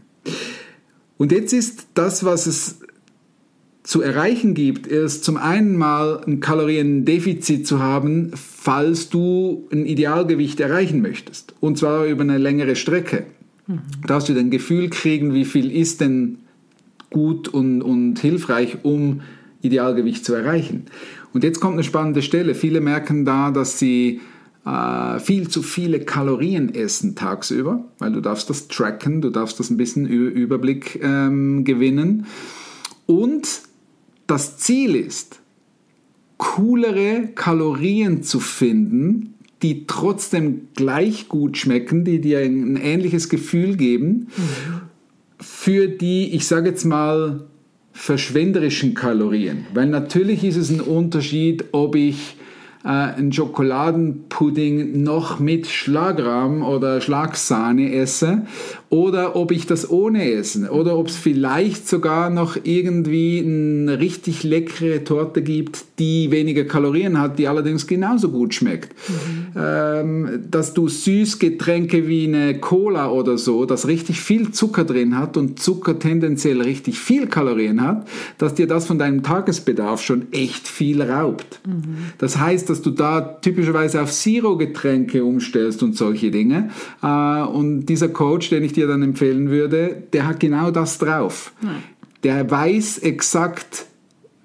Und 1.16 1.32
jetzt 1.32 1.52
ist 1.52 1.86
das, 1.94 2.24
was 2.24 2.46
es 2.46 2.80
zu 3.84 4.00
erreichen 4.00 4.54
gibt, 4.54 4.86
ist 4.86 5.24
zum 5.24 5.36
einen 5.36 5.76
mal 5.76 6.22
ein 6.26 6.40
Kaloriendefizit 6.40 7.66
zu 7.66 7.80
haben, 7.80 8.32
falls 8.34 9.10
du 9.10 9.68
ein 9.70 9.84
Idealgewicht 9.84 10.58
erreichen 10.58 11.02
möchtest. 11.02 11.54
Und 11.60 11.78
zwar 11.78 12.06
über 12.06 12.22
eine 12.22 12.38
längere 12.38 12.76
Strecke. 12.76 13.26
Mhm. 13.66 13.80
Da 14.06 14.14
hast 14.14 14.28
du 14.30 14.38
ein 14.38 14.50
Gefühl 14.50 14.88
kriegen, 14.88 15.34
wie 15.34 15.44
viel 15.44 15.70
ist 15.70 16.00
denn 16.00 16.38
gut 17.10 17.48
und, 17.48 17.82
und 17.82 18.18
hilfreich, 18.18 18.78
um 18.84 19.20
Idealgewicht 19.60 20.24
zu 20.24 20.32
erreichen. 20.32 20.86
Und 21.34 21.44
jetzt 21.44 21.60
kommt 21.60 21.74
eine 21.74 21.84
spannende 21.84 22.22
Stelle. 22.22 22.54
Viele 22.54 22.80
merken 22.80 23.26
da, 23.26 23.50
dass 23.50 23.78
sie 23.78 24.22
äh, 24.64 25.18
viel 25.20 25.48
zu 25.48 25.62
viele 25.62 26.00
Kalorien 26.00 26.74
essen 26.74 27.16
tagsüber, 27.16 27.84
weil 27.98 28.12
du 28.12 28.22
darfst 28.22 28.48
das 28.48 28.68
tracken, 28.68 29.20
du 29.20 29.28
darfst 29.28 29.60
das 29.60 29.68
ein 29.68 29.76
bisschen 29.76 30.06
Überblick 30.06 31.00
ähm, 31.02 31.64
gewinnen. 31.64 32.24
Und 33.06 33.46
das 34.26 34.58
Ziel 34.58 34.94
ist, 34.94 35.40
coolere 36.38 37.28
Kalorien 37.34 38.22
zu 38.22 38.40
finden, 38.40 39.34
die 39.62 39.86
trotzdem 39.86 40.68
gleich 40.74 41.28
gut 41.28 41.56
schmecken, 41.56 42.04
die 42.04 42.20
dir 42.20 42.40
ein 42.40 42.76
ähnliches 42.76 43.28
Gefühl 43.28 43.76
geben, 43.76 44.28
für 45.40 45.88
die, 45.88 46.34
ich 46.34 46.46
sage 46.46 46.70
jetzt 46.70 46.84
mal, 46.84 47.46
verschwenderischen 47.92 48.94
Kalorien. 48.94 49.66
Weil 49.72 49.86
natürlich 49.86 50.44
ist 50.44 50.56
es 50.56 50.70
ein 50.70 50.80
Unterschied, 50.80 51.66
ob 51.72 51.94
ich 51.94 52.36
äh, 52.84 52.88
einen 52.88 53.32
Schokoladenpudding 53.32 55.02
noch 55.02 55.40
mit 55.40 55.66
Schlagrahm 55.66 56.62
oder 56.62 57.00
Schlagsahne 57.00 57.92
esse 57.94 58.42
oder 58.90 59.34
ob 59.34 59.50
ich 59.50 59.66
das 59.66 59.90
ohne 59.90 60.30
esse 60.30 60.70
oder 60.70 60.96
ob 60.96 61.08
es 61.08 61.16
vielleicht 61.16 61.88
sogar 61.88 62.30
noch 62.30 62.56
irgendwie 62.62 63.40
eine 63.40 63.98
richtig 63.98 64.44
leckere 64.44 65.02
Torte 65.02 65.42
gibt, 65.42 65.84
die 65.98 66.30
weniger 66.30 66.64
Kalorien 66.64 67.18
hat, 67.18 67.38
die 67.38 67.48
allerdings 67.48 67.86
genauso 67.86 68.28
gut 68.28 68.54
schmeckt. 68.54 68.94
Mhm. 69.08 69.46
Ähm, 69.56 70.44
dass 70.50 70.74
du 70.74 70.88
Süßgetränke 70.88 72.06
wie 72.06 72.26
eine 72.26 72.60
Cola 72.60 73.10
oder 73.10 73.38
so, 73.38 73.64
das 73.64 73.88
richtig 73.88 74.20
viel 74.20 74.52
Zucker 74.52 74.84
drin 74.84 75.18
hat 75.18 75.36
und 75.36 75.58
Zucker 75.58 75.98
tendenziell 75.98 76.60
richtig 76.60 76.98
viel 76.98 77.26
Kalorien 77.26 77.80
hat, 77.80 78.06
dass 78.38 78.54
dir 78.54 78.66
das 78.66 78.86
von 78.86 78.98
deinem 78.98 79.22
Tagesbedarf 79.22 80.02
schon 80.02 80.32
echt 80.32 80.68
viel 80.68 81.02
raubt. 81.02 81.60
Mhm. 81.66 81.96
Das 82.18 82.38
heißt, 82.38 82.70
dass 82.74 82.82
du 82.82 82.90
da 82.90 83.20
typischerweise 83.20 84.02
auf 84.02 84.10
Zero-Getränke 84.10 85.24
umstellst 85.24 85.84
und 85.84 85.96
solche 85.96 86.32
Dinge. 86.32 86.70
Äh, 87.04 87.42
und 87.42 87.86
dieser 87.86 88.08
Coach, 88.08 88.50
den 88.50 88.64
ich 88.64 88.72
dir 88.72 88.88
dann 88.88 89.02
empfehlen 89.02 89.48
würde, 89.48 90.02
der 90.12 90.26
hat 90.26 90.40
genau 90.40 90.72
das 90.72 90.98
drauf. 90.98 91.52
Nein. 91.62 91.84
Der 92.24 92.50
weiß 92.50 92.98
exakt, 92.98 93.86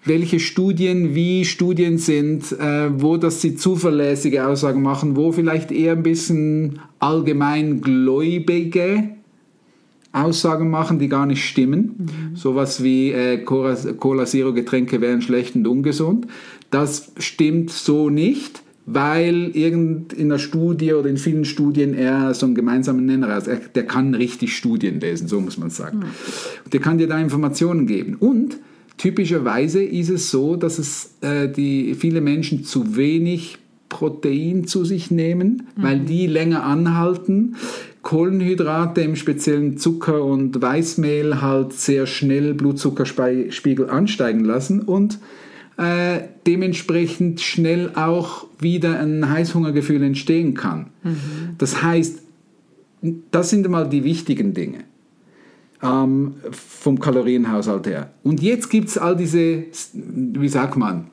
welche 0.05 0.39
Studien 0.39 1.15
wie 1.15 1.43
Studien 1.43 1.97
sind, 1.97 2.51
äh, 2.51 3.01
wo 3.01 3.17
das 3.17 3.41
sie 3.41 3.55
zuverlässige 3.55 4.45
Aussagen 4.45 4.83
machen, 4.83 5.15
wo 5.15 5.31
vielleicht 5.31 5.71
eher 5.71 5.93
ein 5.93 6.03
bisschen 6.03 6.81
allgemeingläubige 6.99 9.09
Aussagen 10.11 10.69
machen, 10.69 10.99
die 10.99 11.07
gar 11.07 11.25
nicht 11.25 11.43
stimmen. 11.43 11.95
Mhm. 12.31 12.35
Sowas 12.35 12.83
wie 12.83 13.11
äh, 13.11 13.37
Cola, 13.39 13.75
Cola 13.97 14.25
Zero 14.25 14.53
Getränke 14.53 15.01
wären 15.01 15.21
schlecht 15.21 15.55
und 15.55 15.67
ungesund. 15.67 16.27
Das 16.71 17.11
stimmt 17.17 17.69
so 17.71 18.09
nicht, 18.09 18.63
weil 18.85 19.51
irgend 19.53 20.13
in 20.13 20.31
einer 20.31 20.39
Studie 20.39 20.93
oder 20.93 21.09
in 21.09 21.17
vielen 21.17 21.45
Studien 21.45 21.93
er 21.93 22.33
so 22.33 22.47
einen 22.47 22.55
gemeinsamen 22.55 23.05
Nenner 23.05 23.27
hat. 23.27 23.47
Er, 23.47 23.57
der 23.57 23.85
kann 23.85 24.15
richtig 24.15 24.55
Studien 24.55 24.99
lesen, 24.99 25.27
so 25.27 25.39
muss 25.39 25.57
man 25.57 25.69
sagen. 25.69 26.05
Und 26.65 26.73
der 26.73 26.79
kann 26.79 26.97
dir 26.97 27.07
da 27.07 27.19
Informationen 27.19 27.85
geben. 27.85 28.15
Und 28.15 28.57
typischerweise 28.97 29.83
ist 29.83 30.09
es 30.09 30.31
so, 30.31 30.55
dass 30.55 30.79
es 30.79 31.11
äh, 31.21 31.47
die 31.47 31.93
viele 31.93 32.21
Menschen 32.21 32.63
zu 32.63 32.95
wenig 32.95 33.59
Protein 33.89 34.65
zu 34.65 34.85
sich 34.85 35.11
nehmen, 35.11 35.63
weil 35.75 35.99
die 35.99 36.27
länger 36.27 36.63
anhalten. 36.63 37.55
Kohlenhydrate, 38.01 39.01
im 39.01 39.15
speziellen 39.15 39.77
Zucker 39.77 40.23
und 40.23 40.61
Weißmehl, 40.61 41.41
halt 41.41 41.73
sehr 41.73 42.07
schnell 42.07 42.53
Blutzuckerspiegel 42.53 43.89
ansteigen 43.89 44.45
lassen 44.45 44.81
und 44.81 45.19
äh, 45.77 46.21
dementsprechend 46.45 47.41
schnell 47.41 47.91
auch 47.95 48.47
wieder 48.59 48.99
ein 48.99 49.29
Heißhungergefühl 49.29 50.03
entstehen 50.03 50.53
kann. 50.53 50.87
Das 51.57 51.81
heißt, 51.81 52.19
das 53.31 53.49
sind 53.49 53.69
mal 53.69 53.87
die 53.87 54.03
wichtigen 54.03 54.53
Dinge 54.53 54.83
ähm, 55.81 56.35
vom 56.51 56.99
Kalorienhaushalt 56.99 57.87
her. 57.87 58.11
Und 58.23 58.41
jetzt 58.41 58.69
gibt 58.69 58.89
es 58.89 58.97
all 58.97 59.15
diese, 59.15 59.63
wie 59.93 60.49
sagt 60.49 60.75
man, 60.75 61.07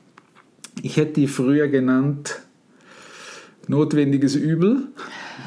ich 0.81 0.97
hätte 0.97 1.13
die 1.13 1.27
früher 1.27 1.67
genannt, 1.67 2.41
notwendiges 3.67 4.35
Übel. 4.35 4.87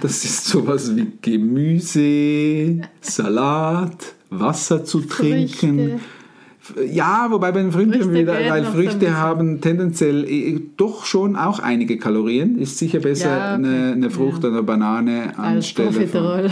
Das 0.01 0.25
ist 0.25 0.47
sowas 0.47 0.95
wie 0.97 1.09
Gemüse, 1.21 2.81
Salat, 3.01 4.15
Wasser 4.31 4.85
zu 4.85 5.01
trinken. 5.03 6.01
Ja, 6.91 7.27
wobei 7.31 7.53
bei 7.53 7.63
den 7.63 7.73
Früchten 7.73 7.93
Früchte 7.95 8.13
wieder, 8.13 8.35
weil 8.49 8.65
Früchte 8.65 9.17
haben 9.17 9.61
tendenziell 9.61 10.25
eh, 10.25 10.61
doch 10.77 11.05
schon 11.05 11.35
auch 11.37 11.59
einige 11.59 11.99
Kalorien. 11.99 12.59
Ist 12.59 12.79
sicher 12.79 13.01
besser, 13.01 13.29
Ja, 13.31 13.55
okay. 13.55 13.67
eine, 13.67 13.93
eine 13.93 14.11
Frucht 14.11 14.39
oder 14.45 14.59
eine 14.59 14.63
Banane 14.63 15.31
Als 15.37 15.39
anstelle 15.39 15.93
von, 15.93 15.97
Profiterol. 16.03 16.51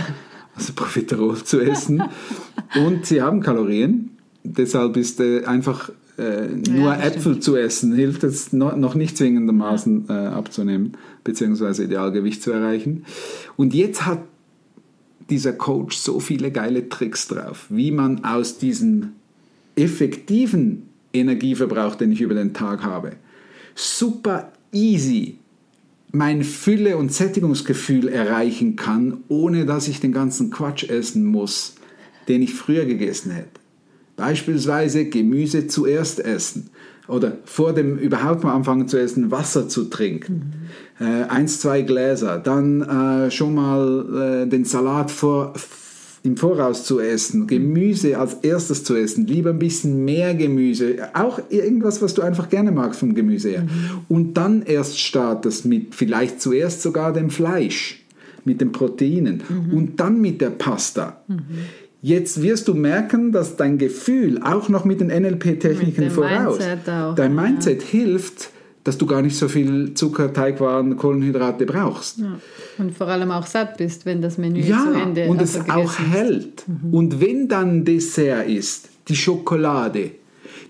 also 0.56 0.72
Profiterol 0.74 1.36
zu 1.44 1.60
essen. 1.60 2.02
Und 2.74 3.06
sie 3.06 3.22
haben 3.22 3.40
Kalorien. 3.40 4.17
Deshalb 4.44 4.96
ist 4.96 5.20
äh, 5.20 5.44
einfach 5.44 5.90
äh, 6.18 6.48
nur 6.48 6.94
das 6.94 7.04
Äpfel 7.04 7.40
zu 7.40 7.56
essen, 7.56 7.94
hilft 7.94 8.24
es 8.24 8.52
no, 8.52 8.74
noch 8.76 8.94
nicht 8.94 9.16
zwingendermaßen 9.16 10.06
äh, 10.08 10.12
abzunehmen, 10.12 10.96
beziehungsweise 11.24 11.84
Idealgewicht 11.84 12.42
zu 12.42 12.50
erreichen. 12.50 13.04
Und 13.56 13.74
jetzt 13.74 14.06
hat 14.06 14.20
dieser 15.30 15.52
Coach 15.52 15.96
so 15.96 16.20
viele 16.20 16.50
geile 16.50 16.88
Tricks 16.88 17.28
drauf, 17.28 17.66
wie 17.68 17.90
man 17.90 18.24
aus 18.24 18.58
diesem 18.58 19.10
effektiven 19.76 20.88
Energieverbrauch, 21.12 21.94
den 21.94 22.12
ich 22.12 22.20
über 22.20 22.34
den 22.34 22.54
Tag 22.54 22.82
habe, 22.82 23.12
super 23.74 24.52
easy 24.72 25.38
mein 26.10 26.42
Fülle- 26.42 26.96
und 26.96 27.12
Sättigungsgefühl 27.12 28.08
erreichen 28.08 28.76
kann, 28.76 29.18
ohne 29.28 29.66
dass 29.66 29.88
ich 29.88 30.00
den 30.00 30.12
ganzen 30.12 30.50
Quatsch 30.50 30.88
essen 30.88 31.24
muss, 31.24 31.74
den 32.28 32.42
ich 32.42 32.54
früher 32.54 32.86
gegessen 32.86 33.30
hätte. 33.30 33.60
Beispielsweise 34.18 35.04
Gemüse 35.04 35.68
zuerst 35.68 36.18
essen 36.18 36.70
oder 37.06 37.38
vor 37.44 37.72
dem 37.72 37.98
überhaupt 37.98 38.42
mal 38.42 38.52
anfangen 38.52 38.88
zu 38.88 39.00
essen, 39.00 39.30
Wasser 39.30 39.68
zu 39.68 39.84
trinken. 39.84 40.54
Äh, 41.00 41.22
eins, 41.28 41.60
zwei 41.60 41.82
Gläser, 41.82 42.38
dann 42.38 42.82
äh, 42.82 43.30
schon 43.30 43.54
mal 43.54 44.42
äh, 44.44 44.48
den 44.48 44.64
Salat 44.64 45.12
vor, 45.12 45.54
im 46.24 46.36
Voraus 46.36 46.84
zu 46.84 46.98
essen, 46.98 47.46
Gemüse 47.46 48.18
als 48.18 48.34
erstes 48.42 48.82
zu 48.82 48.96
essen, 48.96 49.28
lieber 49.28 49.50
ein 49.50 49.60
bisschen 49.60 50.04
mehr 50.04 50.34
Gemüse, 50.34 50.96
auch 51.14 51.40
irgendwas, 51.48 52.02
was 52.02 52.14
du 52.14 52.22
einfach 52.22 52.48
gerne 52.48 52.72
magst 52.72 52.98
vom 52.98 53.14
Gemüse 53.14 53.50
her. 53.50 53.66
Und 54.08 54.34
dann 54.34 54.62
erst 54.62 54.98
startest 54.98 55.64
mit 55.64 55.94
vielleicht 55.94 56.42
zuerst 56.42 56.82
sogar 56.82 57.12
dem 57.12 57.30
Fleisch, 57.30 58.04
mit 58.44 58.60
den 58.60 58.72
Proteinen. 58.72 59.42
Und 59.72 60.00
dann 60.00 60.20
mit 60.20 60.40
der 60.40 60.50
Pasta. 60.50 61.22
Jetzt 62.00 62.42
wirst 62.42 62.68
du 62.68 62.74
merken, 62.74 63.32
dass 63.32 63.56
dein 63.56 63.76
Gefühl 63.76 64.40
auch 64.42 64.68
noch 64.68 64.84
mit 64.84 65.00
den 65.00 65.08
NLP-Techniken 65.08 66.10
voraus, 66.10 66.58
Mindset 66.58 66.88
auch, 66.88 67.14
dein 67.14 67.34
ja. 67.34 67.42
Mindset 67.42 67.82
hilft, 67.82 68.50
dass 68.84 68.96
du 68.98 69.06
gar 69.06 69.20
nicht 69.20 69.36
so 69.36 69.48
viel 69.48 69.94
Zucker, 69.94 70.32
Teigwaren, 70.32 70.96
Kohlenhydrate 70.96 71.66
brauchst. 71.66 72.18
Ja. 72.18 72.38
Und 72.78 72.96
vor 72.96 73.08
allem 73.08 73.32
auch 73.32 73.46
satt 73.46 73.76
bist, 73.76 74.06
wenn 74.06 74.22
das 74.22 74.38
Menü 74.38 74.62
zu 74.62 74.68
Ja, 74.68 74.92
Ende 75.02 75.26
und 75.26 75.40
also 75.40 75.58
es 75.58 75.68
auch 75.70 75.84
ist. 75.84 76.12
hält. 76.12 76.64
Und 76.92 77.20
wenn 77.20 77.48
dann 77.48 77.84
Dessert 77.84 78.48
ist, 78.48 78.88
die 79.08 79.16
Schokolade, 79.16 80.12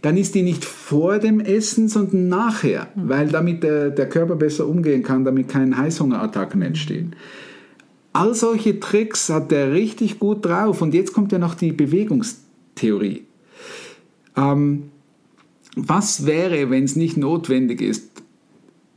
dann 0.02 0.16
ist 0.16 0.35
die 0.35 0.42
nicht 0.42 0.64
vor 0.64 1.18
dem 1.18 1.40
Essen, 1.40 1.88
sondern 1.88 2.28
nachher, 2.28 2.88
weil 2.94 3.28
damit 3.28 3.62
der, 3.62 3.90
der 3.90 4.08
Körper 4.08 4.37
besser 4.37 4.66
umgehen 4.66 5.02
kann, 5.02 5.25
damit 5.25 5.49
keine 5.49 5.76
Heißhungerattacken 5.76 6.62
entstehen. 6.62 7.14
All 8.18 8.34
solche 8.34 8.80
Tricks 8.80 9.28
hat 9.28 9.52
der 9.52 9.72
richtig 9.72 10.18
gut 10.18 10.44
drauf. 10.44 10.82
Und 10.82 10.92
jetzt 10.92 11.12
kommt 11.12 11.30
ja 11.30 11.38
noch 11.38 11.54
die 11.54 11.70
Bewegungstheorie. 11.70 13.22
Ähm, 14.37 14.90
was 15.76 16.26
wäre, 16.26 16.68
wenn 16.68 16.82
es 16.82 16.96
nicht 16.96 17.16
notwendig 17.16 17.80
ist, 17.80 18.10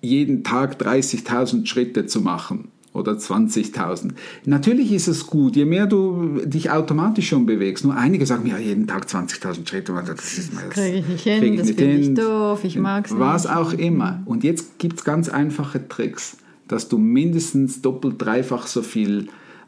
jeden 0.01 0.43
Tag 0.43 0.81
30.000 0.81 1.67
Schritte 1.67 2.07
zu 2.07 2.21
machen 2.21 2.69
oder 2.93 3.11
20.000? 3.11 4.13
Natürlich 4.45 4.91
ist 4.91 5.07
es 5.07 5.27
gut, 5.27 5.55
je 5.55 5.65
mehr 5.65 5.85
du 5.85 6.39
dich 6.43 6.71
automatisch 6.71 7.29
schon 7.29 7.45
bewegst. 7.45 7.85
Nur 7.85 7.95
einige 7.95 8.25
sagen, 8.25 8.47
ja, 8.47 8.57
jeden 8.57 8.87
Tag 8.87 9.05
20.000 9.05 9.67
Schritte, 9.67 9.93
das, 9.93 10.35
ist, 10.35 10.51
das 10.55 10.69
kriege 10.71 10.97
ich 10.97 11.07
nicht 11.07 11.23
hin, 11.23 11.57
das 11.57 11.69
finde 11.69 11.97
ich 11.97 12.13
doof, 12.15 12.63
ich 12.63 12.75
mag's 12.79 13.13
Was 13.15 13.43
nicht. 13.43 13.55
auch 13.55 13.73
immer. 13.73 14.23
Und 14.25 14.43
jetzt 14.43 14.79
gibt 14.79 14.97
es 14.97 15.05
ganz 15.05 15.29
einfache 15.29 15.87
Tricks, 15.87 16.37
dass 16.71 16.87
du 16.87 16.97
mindestens 16.97 17.81
doppelt, 17.81 18.15
dreifach 18.17 18.67
so 18.67 18.81
viel 18.81 19.27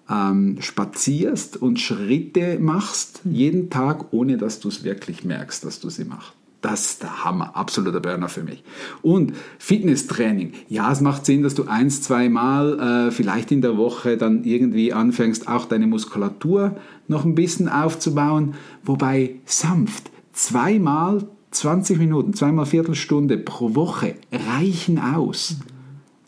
ähm, 0.09 0.57
spazierst 0.59 1.61
und 1.61 1.79
Schritte 1.79 2.59
machst 2.59 3.13
Hm. 3.23 3.33
jeden 3.33 3.69
Tag, 3.69 4.11
ohne 4.11 4.37
dass 4.37 4.59
du 4.59 4.69
es 4.69 4.83
wirklich 4.83 5.23
merkst, 5.23 5.63
dass 5.65 5.79
du 5.79 5.89
sie 5.89 6.05
machst. 6.05 6.33
Das 6.61 6.85
ist 6.85 7.03
der 7.03 7.25
Hammer, 7.25 7.57
absoluter 7.57 7.99
Burner 7.99 8.29
für 8.29 8.41
mich. 8.41 8.63
Und 9.01 9.33
Fitnesstraining. 9.59 10.53
Ja, 10.69 10.93
es 10.93 11.01
macht 11.01 11.25
Sinn, 11.25 11.43
dass 11.43 11.55
du 11.55 11.65
eins, 11.65 12.01
zweimal 12.01 12.79
äh, 12.79 13.11
vielleicht 13.11 13.51
in 13.51 13.61
der 13.61 13.75
Woche 13.75 14.15
dann 14.15 14.45
irgendwie 14.45 14.93
anfängst, 14.93 15.49
auch 15.49 15.65
deine 15.65 15.87
Muskulatur 15.87 16.77
noch 17.09 17.25
ein 17.25 17.35
bisschen 17.35 17.67
aufzubauen. 17.67 18.53
Wobei 18.85 19.35
sanft, 19.45 20.09
zweimal 20.31 21.27
20 21.51 21.97
Minuten, 21.97 22.33
zweimal 22.33 22.65
Viertelstunde 22.65 23.37
pro 23.37 23.75
Woche 23.75 24.15
reichen 24.31 24.99
aus. 24.99 25.57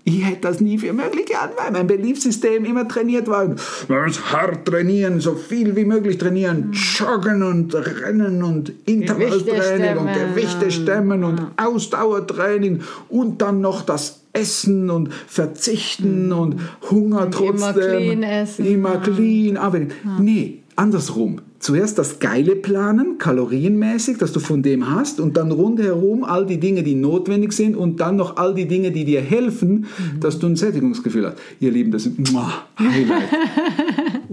Ich 0.07 0.23
hätte 0.23 0.41
das 0.41 0.61
nie 0.61 0.77
für 0.77 0.93
möglich 0.93 1.25
gehalten, 1.25 1.55
weil 1.57 1.71
mein 1.71 1.87
Beliefssystem 1.87 2.63
immer 2.63 2.87
trainiert 2.87 3.27
war. 3.27 3.47
Man 3.87 4.05
muss 4.05 4.31
hart 4.31 4.63
trainieren, 4.67 5.19
so 5.19 5.33
viel 5.33 5.75
wie 5.75 5.83
möglich 5.83 6.19
trainieren, 6.19 6.71
joggen 6.73 7.41
und 7.41 7.73
rennen 7.73 8.43
und 8.43 8.71
Intervalltraining 8.85 9.97
und. 9.97 10.13
Gewichte 10.13 10.69
stemmen 10.69 11.23
und 11.23 11.41
Ausdauertraining 11.57 12.81
und 13.09 13.41
dann 13.41 13.61
noch 13.61 13.81
das 13.81 14.21
Essen 14.31 14.91
und 14.91 15.11
Verzichten 15.11 16.31
und 16.31 16.59
Hunger 16.91 17.23
Und 17.23 17.39
immer 17.41 17.73
trotzdem. 17.73 17.73
clean 17.73 18.23
essen. 18.23 18.65
Immer 18.65 18.97
clean. 18.97 19.57
Aber 19.57 19.79
nee, 20.19 20.59
andersrum. 20.75 21.41
Zuerst 21.65 21.97
das 21.97 22.19
Geile 22.19 22.55
planen, 22.55 23.17
kalorienmäßig, 23.17 24.19
dass 24.19 24.31
du 24.31 24.39
von 24.39 24.61
dem 24.61 24.87
hast 24.87 25.19
und 25.19 25.35
dann 25.35 25.51
rundherum 25.51 26.23
all 26.23 26.45
die 26.45 26.59
Dinge, 26.59 26.83
die 26.83 26.93
notwendig 26.93 27.53
sind 27.53 27.75
und 27.75 27.99
dann 27.99 28.17
noch 28.17 28.37
all 28.37 28.53
die 28.53 28.67
Dinge, 28.67 28.91
die 28.91 29.03
dir 29.03 29.19
helfen, 29.19 29.87
dass 30.19 30.37
du 30.37 30.45
ein 30.45 30.57
Sättigungsgefühl 30.57 31.25
hast. 31.25 31.37
Ihr 31.59 31.71
Lieben, 31.71 31.89
das 31.89 32.05
ist 32.05 32.19
Highlight. 32.77 33.29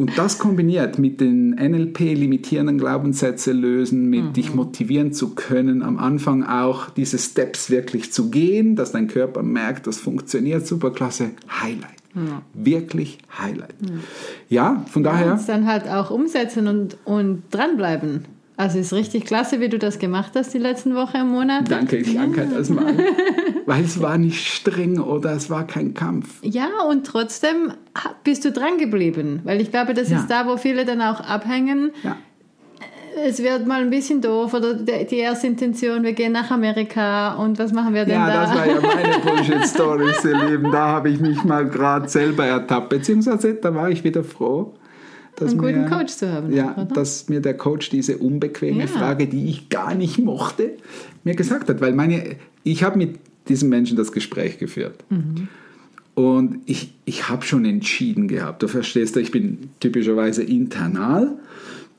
Und 0.03 0.19
das 0.19 0.39
kombiniert 0.39 0.99
mit 0.99 1.21
den 1.21 1.51
NLP-limitierenden 1.51 2.79
Glaubenssätze 2.79 3.53
lösen, 3.53 4.11
mit 4.11 4.37
dich 4.37 4.55
motivieren 4.55 5.13
zu 5.13 5.35
können, 5.35 5.83
am 5.83 5.99
Anfang 5.99 6.45
auch 6.45 6.91
diese 6.91 7.19
Steps 7.19 7.71
wirklich 7.71 8.13
zu 8.13 8.31
gehen, 8.31 8.77
dass 8.77 8.93
dein 8.93 9.09
Körper 9.09 9.43
merkt, 9.43 9.87
das 9.87 9.99
funktioniert, 9.99 10.67
superklasse, 10.67 11.31
Highlight. 11.63 12.03
Wirklich 12.53 13.19
Highlight. 13.39 13.75
Ja, 14.49 14.85
von 14.91 15.03
daher. 15.03 15.33
Und 15.33 15.49
dann 15.49 15.67
halt 15.67 15.89
auch 15.89 16.11
umsetzen 16.11 16.69
und, 16.69 16.99
und 17.05 17.45
dranbleiben. 17.51 18.27
Also 18.63 18.79
ist 18.79 18.93
richtig 18.93 19.25
klasse, 19.25 19.59
wie 19.61 19.69
du 19.69 19.79
das 19.79 19.99
gemacht 19.99 20.33
hast 20.37 20.55
die 20.55 20.59
letzten 20.59 20.95
Woche 20.95 21.19
im 21.19 21.29
Monat. 21.31 21.69
Danke, 21.71 21.97
ich 21.97 22.15
danke 22.15 22.47
das 22.47 22.71
mal. 22.71 22.95
Weil 23.67 23.83
es 23.85 24.01
war 24.01 24.19
nicht 24.19 24.47
streng 24.47 25.01
oder 25.01 25.33
es 25.33 25.51
war 25.51 25.67
kein 25.67 25.95
Kampf. 25.95 26.39
Ja, 26.43 26.69
und 26.89 27.05
trotzdem 27.07 27.73
bist 28.23 28.45
du 28.45 28.53
dran 28.53 28.79
geblieben. 28.79 29.41
Weil 29.45 29.61
ich 29.61 29.71
glaube, 29.73 29.95
das 29.95 30.11
Ja. 30.11 30.19
ist 30.21 30.29
da, 30.31 30.47
wo 30.47 30.57
viele 30.57 30.85
dann 30.85 31.01
auch 31.03 31.21
abhängen. 31.21 31.91
Ja. 32.05 32.17
Es 33.27 33.43
wird 33.43 33.67
mal 33.67 33.83
ein 33.83 33.91
bisschen 33.91 34.21
doof 34.23 34.55
oder 34.55 34.75
der- 34.75 35.05
die 35.05 35.17
erste 35.19 35.47
Intention, 35.47 36.03
wir 36.03 36.13
gehen 36.15 36.33
nach 36.33 36.51
Amerika 36.51 37.35
und 37.35 37.59
was 37.59 37.73
machen 37.73 37.93
wir 37.95 38.05
denn 38.07 38.15
Ja, 38.15 38.27
da? 38.27 38.41
das 38.47 38.55
war 38.57 38.67
ja 38.67 38.81
meine 38.81 39.19
Bullshit-Stories, 39.25 40.25
ihr 40.25 40.45
Lieben. 40.51 40.71
Da 40.73 40.87
habe 40.89 41.11
ich 41.11 41.21
mich 41.21 41.43
mal 41.45 41.69
gerade 41.69 42.09
selber 42.09 42.47
ertappt. 42.47 42.89
Beziehungsweise 42.89 43.55
da 43.55 43.75
war 43.75 43.91
ich 43.91 44.03
wieder 44.03 44.25
froh, 44.25 44.73
dass, 45.37 45.51
Einen 45.53 45.61
guten 45.61 45.81
mir, 45.83 45.89
Coach 45.89 46.13
zu 46.13 46.31
haben, 46.31 46.53
Ja, 46.53 46.73
oder? 46.77 46.85
dass 46.87 47.29
mir 47.29 47.41
der 47.41 47.55
Coach 47.55 47.91
diese 47.91 48.19
unbequeme 48.19 48.81
Ja. 48.83 48.87
Frage, 48.87 49.27
die 49.27 49.49
ich 49.49 49.69
gar 49.69 49.95
nicht 49.95 50.19
mochte, 50.19 50.73
mir 51.25 51.35
gesagt 51.35 51.69
hat. 51.69 51.81
Weil 51.81 51.95
meine, 51.95 52.37
ich 52.65 52.83
habe 52.83 52.99
mit 52.99 53.19
diesem 53.49 53.69
Menschen 53.71 53.97
das 53.97 54.13
Gespräch 54.13 54.59
geführt. 54.59 55.05
Mhm. 55.11 55.49
Und 56.15 56.59
ich, 56.67 56.93
ich 57.07 57.29
habe 57.31 57.45
schon 57.45 57.65
entschieden 57.65 58.29
gehabt. 58.29 58.63
Du 58.63 58.69
verstehst, 58.69 59.17
ich 59.17 59.31
bin 59.31 59.71
typischerweise 59.81 60.43
internal 60.43 61.39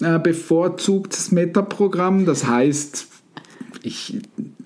äh, 0.02 0.20
bevorzugtes 0.20 1.32
Metaprogramm. 1.32 2.26
Das 2.26 2.46
heißt, 2.46 3.08
ich, 3.82 4.22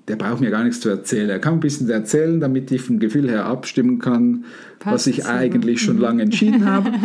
der 0.09 0.17
braucht 0.17 0.41
mir 0.41 0.51
gar 0.51 0.65
nichts 0.65 0.81
zu 0.81 0.89
erzählen. 0.89 1.29
Er 1.29 1.39
kann 1.39 1.55
ein 1.55 1.59
bisschen 1.62 1.89
erzählen, 1.89 2.41
damit 2.41 2.71
ich 2.71 2.81
vom 2.81 3.00
Gefühl 3.00 3.29
her 3.29 3.45
abstimmen 3.45 4.00
kann, 4.00 4.43
Passt 4.79 4.93
was 4.93 5.07
ich 5.07 5.25
eigentlich 5.25 5.81
schon 5.81 5.97
lange 5.97 6.24
entschieden 6.24 6.65
habe. 6.65 6.91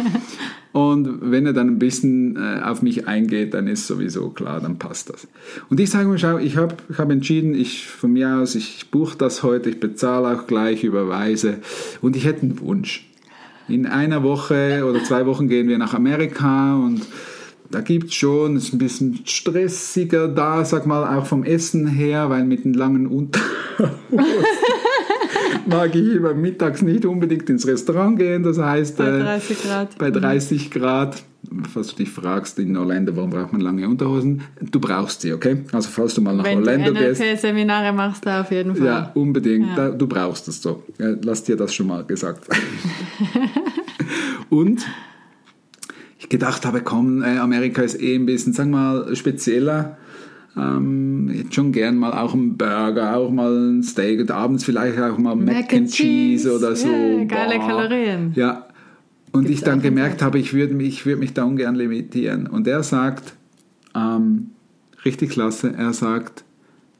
Und 0.73 1.31
wenn 1.31 1.45
er 1.45 1.53
dann 1.53 1.69
ein 1.69 1.79
bisschen 1.79 2.37
äh, 2.37 2.63
auf 2.63 2.81
mich 2.81 3.07
eingeht, 3.07 3.53
dann 3.53 3.67
ist 3.67 3.87
sowieso 3.87 4.31
klar, 4.31 4.61
dann 4.61 4.79
passt 4.79 5.11
das. 5.11 5.29
Und 5.69 5.81
ich 5.81 5.91
sage 5.91 6.09
mir, 6.09 6.19
schau, 6.19 6.39
ich 6.39 6.57
habe 6.57 6.77
ich 6.89 6.99
hab 6.99 7.11
entschieden, 7.11 7.55
ich 7.55 7.87
von 7.87 8.13
mir 8.13 8.37
aus, 8.37 8.55
ich 8.55 8.91
buche 8.91 9.19
das 9.19 9.43
heute, 9.43 9.69
ich 9.69 9.81
bezahle 9.81 10.29
auch 10.29 10.47
gleich, 10.47 10.83
überweise. 10.83 11.59
Und 12.01 12.17
ich 12.17 12.25
hätte 12.25 12.43
einen 12.43 12.61
Wunsch. 12.61 13.07
In 13.69 13.87
einer 13.87 14.23
Woche 14.23 14.85
oder 14.89 15.05
zwei 15.05 15.27
Wochen 15.27 15.49
gehen 15.49 15.69
wir 15.69 15.79
nach 15.79 15.95
Amerika 15.95 16.77
und 16.77 17.03
da 17.71 17.81
gibt 17.81 18.09
es 18.09 18.15
schon, 18.15 18.57
ist 18.57 18.73
ein 18.75 18.79
bisschen 18.79 19.21
stressiger 19.25 20.29
da, 20.29 20.65
sag 20.65 20.87
mal, 20.87 21.17
auch 21.17 21.27
vom 21.27 21.43
Essen 21.43 21.87
her, 21.87 22.29
weil 22.29 22.45
mit 22.45 22.65
den 22.65 22.75
langen 22.75 23.07
Unterhosen 23.07 23.51
mag 25.67 25.95
ich 25.95 26.17
immer 26.17 26.35
mittags 26.35 26.83
nicht 26.83 27.05
unbedingt 27.05 27.49
ins 27.51 27.67
Restaurant 27.67 28.19
gehen. 28.19 28.43
Das 28.43 28.59
heißt, 28.59 28.97
bei 28.97 29.11
30 29.11 29.51
äh, 29.51 29.69
Grad. 29.69 29.99
Bei 29.99 30.11
30 30.11 30.71
Grad, 30.71 31.23
falls 31.73 31.89
du 31.89 31.97
dich 31.97 32.11
fragst 32.11 32.59
in 32.59 32.77
Orlando, 32.77 33.15
warum 33.17 33.31
braucht 33.31 33.53
man 33.53 33.61
lange 33.61 33.89
Unterhosen? 33.89 34.43
Du 34.61 34.81
brauchst 34.81 35.23
sie, 35.23 35.33
okay? 35.33 35.65
Also 35.73 35.89
falls 35.91 36.15
du 36.15 36.23
mal 36.23 36.35
nach 36.37 36.45
Wenn 36.45 36.59
Orlando 36.59 36.93
du 36.93 36.99
gehst. 36.99 37.21
NLP-Seminare 37.21 37.93
machst 37.93 38.27
du 38.27 38.31
auf 38.41 38.51
jeden 38.51 38.75
Fall. 38.75 38.87
Ja, 38.87 39.11
unbedingt. 39.15 39.77
Ja. 39.77 39.91
du 39.91 40.07
brauchst 40.07 40.49
es 40.49 40.63
so. 40.63 40.83
Lass 40.99 41.45
dir 41.45 41.57
das 41.57 41.75
schon 41.75 41.87
mal 41.89 42.05
gesagt. 42.05 42.47
Und 44.51 44.87
ich 46.19 46.29
gedacht 46.29 46.65
habe, 46.67 46.83
komm, 46.83 47.23
äh, 47.23 47.39
Amerika 47.39 47.83
ist 47.83 48.01
eh 48.01 48.15
ein 48.15 48.27
bisschen, 48.27 48.53
sagen 48.53 48.71
wir 48.71 48.79
mal, 48.79 49.17
spezieller 49.17 49.97
ähm, 50.57 51.31
jetzt 51.35 51.55
schon 51.55 51.73
gern 51.73 51.97
mal 51.97 52.13
auch 52.13 52.35
einen 52.35 52.57
Burger, 52.57 53.17
auch 53.17 53.31
mal 53.31 53.71
ein 53.71 53.83
Steak 53.83 54.21
und 54.21 54.31
abends 54.31 54.65
vielleicht 54.65 54.99
auch 54.99 55.19
mal 55.19 55.35
Mac, 55.35 55.55
Mac 55.55 55.75
and 55.75 55.91
Cheese, 55.91 56.45
Cheese 56.45 56.57
oder 56.57 56.77
so. 56.77 56.89
Yeah, 56.89 57.25
geile 57.25 57.59
Boah. 57.59 57.67
Kalorien. 57.67 58.33
Ja. 58.35 58.67
Und 59.33 59.47
Gibt's 59.47 59.61
ich 59.61 59.65
dann 59.65 59.81
gemerkt 59.81 60.21
habe, 60.21 60.39
ich 60.39 60.53
würde 60.53 60.75
mich, 60.75 61.07
würd 61.07 61.19
mich 61.19 61.33
da 61.33 61.45
ungern 61.45 61.75
limitieren. 61.75 62.47
Und 62.47 62.67
er 62.67 62.83
sagt, 62.83 63.33
ähm, 63.95 64.51
richtig 65.07 65.31
klasse, 65.31 65.73
er 65.75 65.95
sagt, 65.95 66.45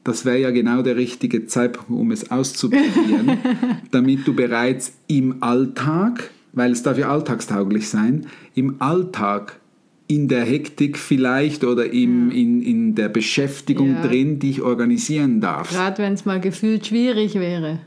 das 0.03 0.25
wäre 0.25 0.39
ja 0.39 0.49
genau 0.49 0.81
der 0.81 0.95
richtige 0.95 1.45
Zeitpunkt, 1.45 1.91
um 1.91 2.11
es 2.11 2.31
auszuprobieren, 2.31 3.37
damit 3.91 4.27
du 4.27 4.33
bereits 4.33 4.93
im 5.07 5.43
Alltag, 5.43 6.31
weil 6.53 6.71
es 6.71 6.81
darf 6.81 6.97
ja 6.97 7.09
alltagstauglich 7.09 7.87
sein, 7.87 8.25
im 8.55 8.81
Alltag 8.81 9.59
in 10.07 10.27
der 10.27 10.43
Hektik 10.43 10.97
vielleicht 10.97 11.63
oder 11.63 11.91
im, 11.91 12.29
ja. 12.29 12.37
in, 12.37 12.61
in 12.61 12.95
der 12.95 13.09
Beschäftigung 13.09 13.95
ja. 13.95 14.01
drin, 14.05 14.39
die 14.39 14.51
ich 14.51 14.61
organisieren 14.61 15.41
darf. 15.41 15.71
Gerade 15.71 16.03
wenn 16.03 16.13
es 16.13 16.25
mal 16.25 16.39
gefühlt 16.39 16.85
schwierig 16.85 17.35
wäre, 17.35 17.79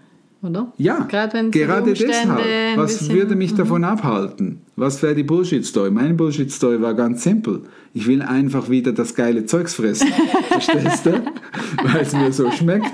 oder? 0.42 0.72
Ja, 0.78 1.00
gerade, 1.08 1.50
gerade 1.50 1.92
deshalb. 1.92 2.76
Was 2.76 3.08
würde 3.10 3.36
mich 3.36 3.52
mhm. 3.52 3.56
davon 3.56 3.84
abhalten? 3.84 4.60
Was 4.76 5.02
wäre 5.02 5.14
die 5.14 5.22
Bullshit-Story? 5.22 5.90
Meine 5.90 6.14
Bullshit-Story 6.14 6.80
war 6.80 6.94
ganz 6.94 7.22
simpel. 7.22 7.62
Ich 7.92 8.06
will 8.06 8.22
einfach 8.22 8.70
wieder 8.70 8.92
das 8.92 9.14
geile 9.14 9.46
Zeugs 9.46 9.74
fressen. 9.74 10.08
Verstehst 10.48 11.06
du? 11.06 11.22
Weil 11.82 12.02
es 12.02 12.12
mir 12.12 12.32
so 12.32 12.50
schmeckt. 12.50 12.92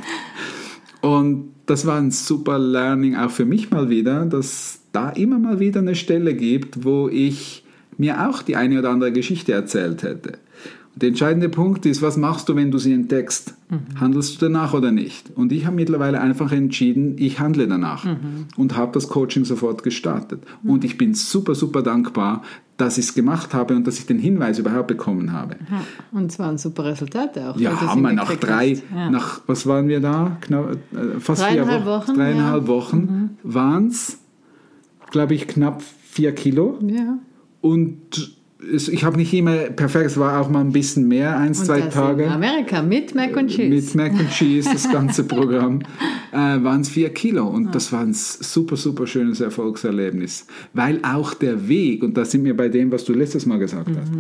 Und 1.01 1.53
das 1.67 1.87
war 1.87 1.99
ein 1.99 2.11
super 2.11 2.59
Learning 2.59 3.17
auch 3.17 3.31
für 3.31 3.45
mich 3.45 3.71
mal 3.71 3.89
wieder, 3.89 4.25
dass 4.27 4.81
da 4.93 5.11
immer 5.11 5.39
mal 5.39 5.59
wieder 5.59 5.81
eine 5.81 5.95
Stelle 5.95 6.35
gibt, 6.35 6.85
wo 6.85 7.09
ich 7.09 7.62
mir 7.99 8.29
auch 8.29 8.43
die 8.43 8.57
eine 8.57 8.79
oder 8.79 8.91
andere 8.91 9.13
Geschichte 9.13 9.53
erzählt 9.53 10.03
hätte. 10.03 10.39
Und 10.95 11.03
der 11.03 11.09
entscheidende 11.09 11.49
Punkt 11.49 11.87
ist, 11.87 12.03
was 12.03 12.19
machst 12.19 12.49
du, 12.49 12.57
wenn 12.57 12.71
du 12.71 12.77
sie 12.77 12.93
entdeckst? 12.93 13.55
Mhm. 13.71 14.01
Handelst 14.01 14.37
du 14.37 14.47
danach 14.47 14.75
oder 14.75 14.91
nicht? 14.91 15.31
Und 15.35 15.51
ich 15.51 15.65
habe 15.65 15.77
mittlerweile 15.77 16.21
einfach 16.21 16.53
entschieden, 16.53 17.17
ich 17.19 17.41
handle 17.41 17.67
danach 17.67 18.05
mhm. 18.05 18.47
und 18.57 18.77
habe 18.77 18.93
das 18.93 19.09
Coaching 19.09 19.45
sofort 19.47 19.83
gestartet. 19.83 20.43
Mhm. 20.63 20.71
Und 20.71 20.85
ich 20.85 20.99
bin 20.99 21.15
super, 21.15 21.55
super 21.55 21.83
dankbar, 21.83 22.43
dass 22.77 22.99
ich 22.99 23.07
es 23.07 23.15
gemacht 23.15 23.55
habe 23.55 23.75
und 23.75 23.87
dass 23.87 23.99
ich 23.99 24.07
den 24.07 24.19
Hinweis 24.19 24.59
überhaupt 24.59 24.89
bekommen 24.89 25.33
habe. 25.33 25.57
Ja, 25.71 25.83
und 26.13 26.31
zwar 26.31 26.51
ein 26.51 26.59
super 26.59 26.85
Resultat 26.85 27.39
auch. 27.39 27.57
Ja, 27.59 27.81
haben 27.81 28.03
wir 28.03 28.13
nach 28.13 28.35
drei, 28.37 28.83
ja. 28.95 29.09
nach, 29.09 29.41
was 29.47 29.67
waren 29.67 29.89
wir 29.89 30.01
da? 30.01 30.37
Knapp, 30.41 30.73
äh, 30.93 31.21
fast 31.21 31.45
vier 31.45 31.67
Wochen, 31.67 31.87
Wochen, 31.87 32.15
dreieinhalb 32.15 32.65
ja. 32.65 32.69
Wochen 32.69 32.99
mhm. 32.99 33.31
waren 33.43 33.87
es, 33.87 34.19
glaube 35.11 35.35
ich, 35.35 35.47
knapp 35.47 35.83
vier 36.03 36.35
Kilo. 36.35 36.79
Ja. 36.83 37.19
Und 37.63 38.37
es, 38.71 38.89
ich 38.89 39.05
habe 39.05 39.17
nicht 39.17 39.33
immer 39.33 39.57
perfekt, 39.57 40.07
es 40.07 40.17
war 40.19 40.41
auch 40.41 40.49
mal 40.49 40.61
ein 40.61 40.73
bisschen 40.73 41.09
mehr, 41.09 41.37
eins, 41.37 41.61
und 41.61 41.67
zwei 41.67 41.81
Tage. 41.83 42.25
In 42.25 42.31
Amerika 42.31 42.83
mit 42.83 43.15
Mac 43.15 43.37
und 43.37 43.49
Cheese. 43.49 43.69
Mit 43.69 43.95
Mac 43.95 44.13
und 44.13 44.31
Cheese, 44.31 44.71
das 44.73 44.89
ganze 44.93 45.25
Programm, 45.25 45.81
äh, 46.33 46.37
waren 46.37 46.83
es 46.83 46.89
vier 46.89 47.11
Kilo. 47.11 47.47
Und 47.47 47.67
ja. 47.67 47.71
das 47.71 47.93
war 47.93 48.01
ein 48.01 48.13
super, 48.15 48.77
super 48.77 49.07
schönes 49.07 49.41
Erfolgserlebnis. 49.41 50.47
Weil 50.75 51.01
auch 51.03 51.35
der 51.35 51.69
Weg, 51.69 52.03
und 52.03 52.17
da 52.17 52.25
sind 52.25 52.45
wir 52.45 52.57
bei 52.57 52.69
dem, 52.69 52.93
was 52.93 53.05
du 53.05 53.15
letztes 53.15 53.47
Mal 53.47 53.59
gesagt 53.59 53.89
mhm. 53.89 53.97
hast, 53.97 54.13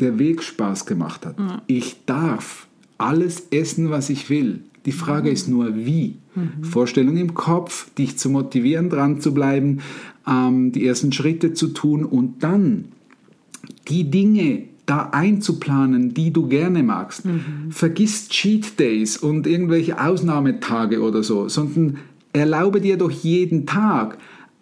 der 0.00 0.18
Weg 0.18 0.42
Spaß 0.42 0.86
gemacht 0.86 1.26
hat. 1.26 1.38
Ja. 1.38 1.62
Ich 1.66 2.04
darf 2.06 2.66
alles 2.98 3.48
essen, 3.50 3.90
was 3.90 4.10
ich 4.10 4.28
will. 4.28 4.60
Die 4.86 4.92
Frage 4.92 5.28
mhm. 5.28 5.34
ist 5.34 5.48
nur, 5.48 5.76
wie. 5.76 6.16
Mhm. 6.34 6.64
Vorstellung 6.64 7.16
im 7.16 7.34
Kopf, 7.34 7.90
dich 7.94 8.16
zu 8.16 8.30
motivieren, 8.30 8.90
dran 8.90 9.20
zu 9.20 9.34
bleiben, 9.34 9.80
ähm, 10.28 10.72
die 10.72 10.86
ersten 10.86 11.12
Schritte 11.12 11.54
zu 11.54 11.68
tun 11.68 12.04
und 12.04 12.42
dann 12.42 12.86
die 13.88 14.10
Dinge 14.10 14.64
da 14.86 15.10
einzuplanen, 15.12 16.14
die 16.14 16.32
du 16.32 16.48
gerne 16.48 16.82
magst. 16.82 17.26
Mhm. 17.26 17.70
Vergiss 17.70 18.28
Cheat 18.28 18.78
Days 18.78 19.18
und 19.18 19.46
irgendwelche 19.46 20.00
Ausnahmetage 20.00 21.00
oder 21.02 21.22
so, 21.22 21.48
sondern 21.48 21.98
erlaube 22.32 22.80
dir 22.80 22.96
doch 22.96 23.10
jeden 23.10 23.66
Tag 23.66 24.18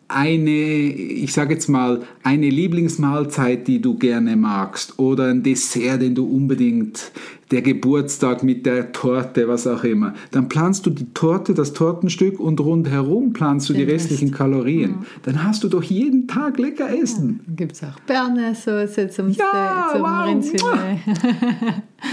eine, 0.09 0.51
ich 0.51 1.33
sage 1.33 1.55
jetzt 1.55 1.69
mal, 1.69 2.03
eine 2.23 2.49
Lieblingsmahlzeit, 2.49 3.67
die 3.67 3.81
du 3.81 3.97
gerne 3.97 4.37
magst 4.37 4.99
oder 4.99 5.29
ein 5.29 5.43
Dessert, 5.43 6.03
den 6.03 6.15
du 6.15 6.27
unbedingt, 6.27 7.11
der 7.51 7.63
Geburtstag 7.63 8.43
mit 8.43 8.67
der 8.67 8.93
Torte, 8.93 9.47
was 9.47 9.67
auch 9.67 9.85
immer. 9.85 10.15
Dann 10.33 10.49
planst 10.49 10.87
du 10.87 10.91
die 10.91 11.13
Torte, 11.15 11.55
das 11.55 11.73
Tortenstück 11.73 12.41
und 12.41 12.61
rundherum 12.61 13.33
planst 13.33 13.69
du 13.69 13.73
Den 13.73 13.87
die 13.87 13.93
restlichen 13.93 14.29
Rest. 14.29 14.39
Kalorien. 14.39 14.91
Ja. 14.91 15.07
Dann 15.23 15.45
hast 15.45 15.63
du 15.63 15.69
doch 15.69 15.83
jeden 15.83 16.27
Tag 16.27 16.59
lecker 16.59 16.89
Essen. 16.91 17.41
Ja. 17.47 17.55
Gibt 17.55 17.73
es 17.73 17.85
auch 17.85 17.99
Bernesauce 18.07 19.15
zum, 19.15 19.31
ja, 19.31 19.89
zum 19.93 20.03
wow. 20.03 20.27
Rindsfilet. 20.27 20.63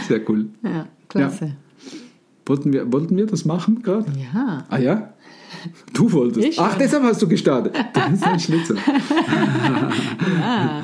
Sehr 0.08 0.30
cool. 0.30 0.50
Ja, 0.64 0.88
klasse. 1.10 1.46
Ja. 1.46 1.52
Wollten, 2.46 2.74
wir, 2.74 2.92
wollten 2.92 3.16
wir 3.16 3.26
das 3.26 3.46
machen 3.46 3.82
gerade? 3.82 4.06
Ja. 4.34 4.66
Ah 4.70 4.78
ja? 4.78 5.13
Du 5.94 6.12
wolltest. 6.12 6.48
Ich 6.48 6.60
Ach, 6.60 6.78
deshalb 6.78 7.04
hast 7.04 7.22
du 7.22 7.28
gestartet. 7.28 7.76
Das 7.94 8.14
ist 8.14 8.24
ein 8.24 8.40
Schlitzer. 8.40 8.76
ja. 10.40 10.84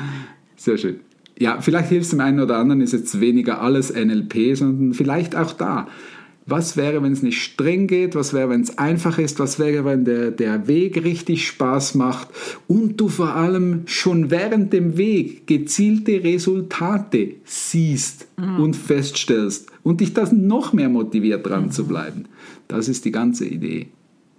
Sehr 0.56 0.78
schön. 0.78 1.00
Ja, 1.38 1.62
vielleicht 1.62 1.90
hilft 1.90 2.06
es 2.06 2.10
dem 2.10 2.20
einen 2.20 2.42
oder 2.42 2.58
anderen, 2.58 2.82
ist 2.82 2.92
jetzt 2.92 3.22
weniger 3.22 3.62
alles 3.62 3.94
NLP, 3.94 4.56
sondern 4.56 4.94
vielleicht 4.94 5.36
auch 5.36 5.54
da. 5.54 5.88
Was 6.50 6.76
wäre, 6.78 7.04
wenn 7.04 7.14
es 7.14 7.22
nicht 7.22 7.42
streng 7.42 7.86
geht? 7.86 8.16
Was 8.16 8.34
wäre, 8.34 8.50
wenn 8.50 8.62
es 8.62 8.78
einfach 8.78 9.20
ist? 9.20 9.40
Was 9.40 9.60
wäre, 9.60 9.86
wenn 9.86 10.04
der, 10.04 10.32
der 10.32 10.68
Weg 10.68 11.04
richtig 11.04 11.48
Spaß 11.48 11.96
macht 11.96 12.28
und 12.68 13.00
du 13.00 13.08
vor 13.08 13.36
allem 13.36 13.84
schon 13.86 14.32
während 14.32 14.74
dem 14.74 14.98
Weg 14.98 15.46
gezielte 15.46 16.24
Resultate 16.24 17.36
siehst 17.46 18.28
mhm. 18.38 18.60
und 18.60 18.76
feststellst 18.76 19.68
und 19.84 20.02
dich 20.02 20.14
das 20.14 20.32
noch 20.32 20.74
mehr 20.74 20.90
motiviert, 20.90 21.46
dran 21.46 21.66
mhm. 21.66 21.72
zu 21.72 21.86
bleiben? 21.86 22.26
Das 22.68 22.88
ist 22.90 23.06
die 23.06 23.12
ganze 23.12 23.46
Idee. 23.46 23.88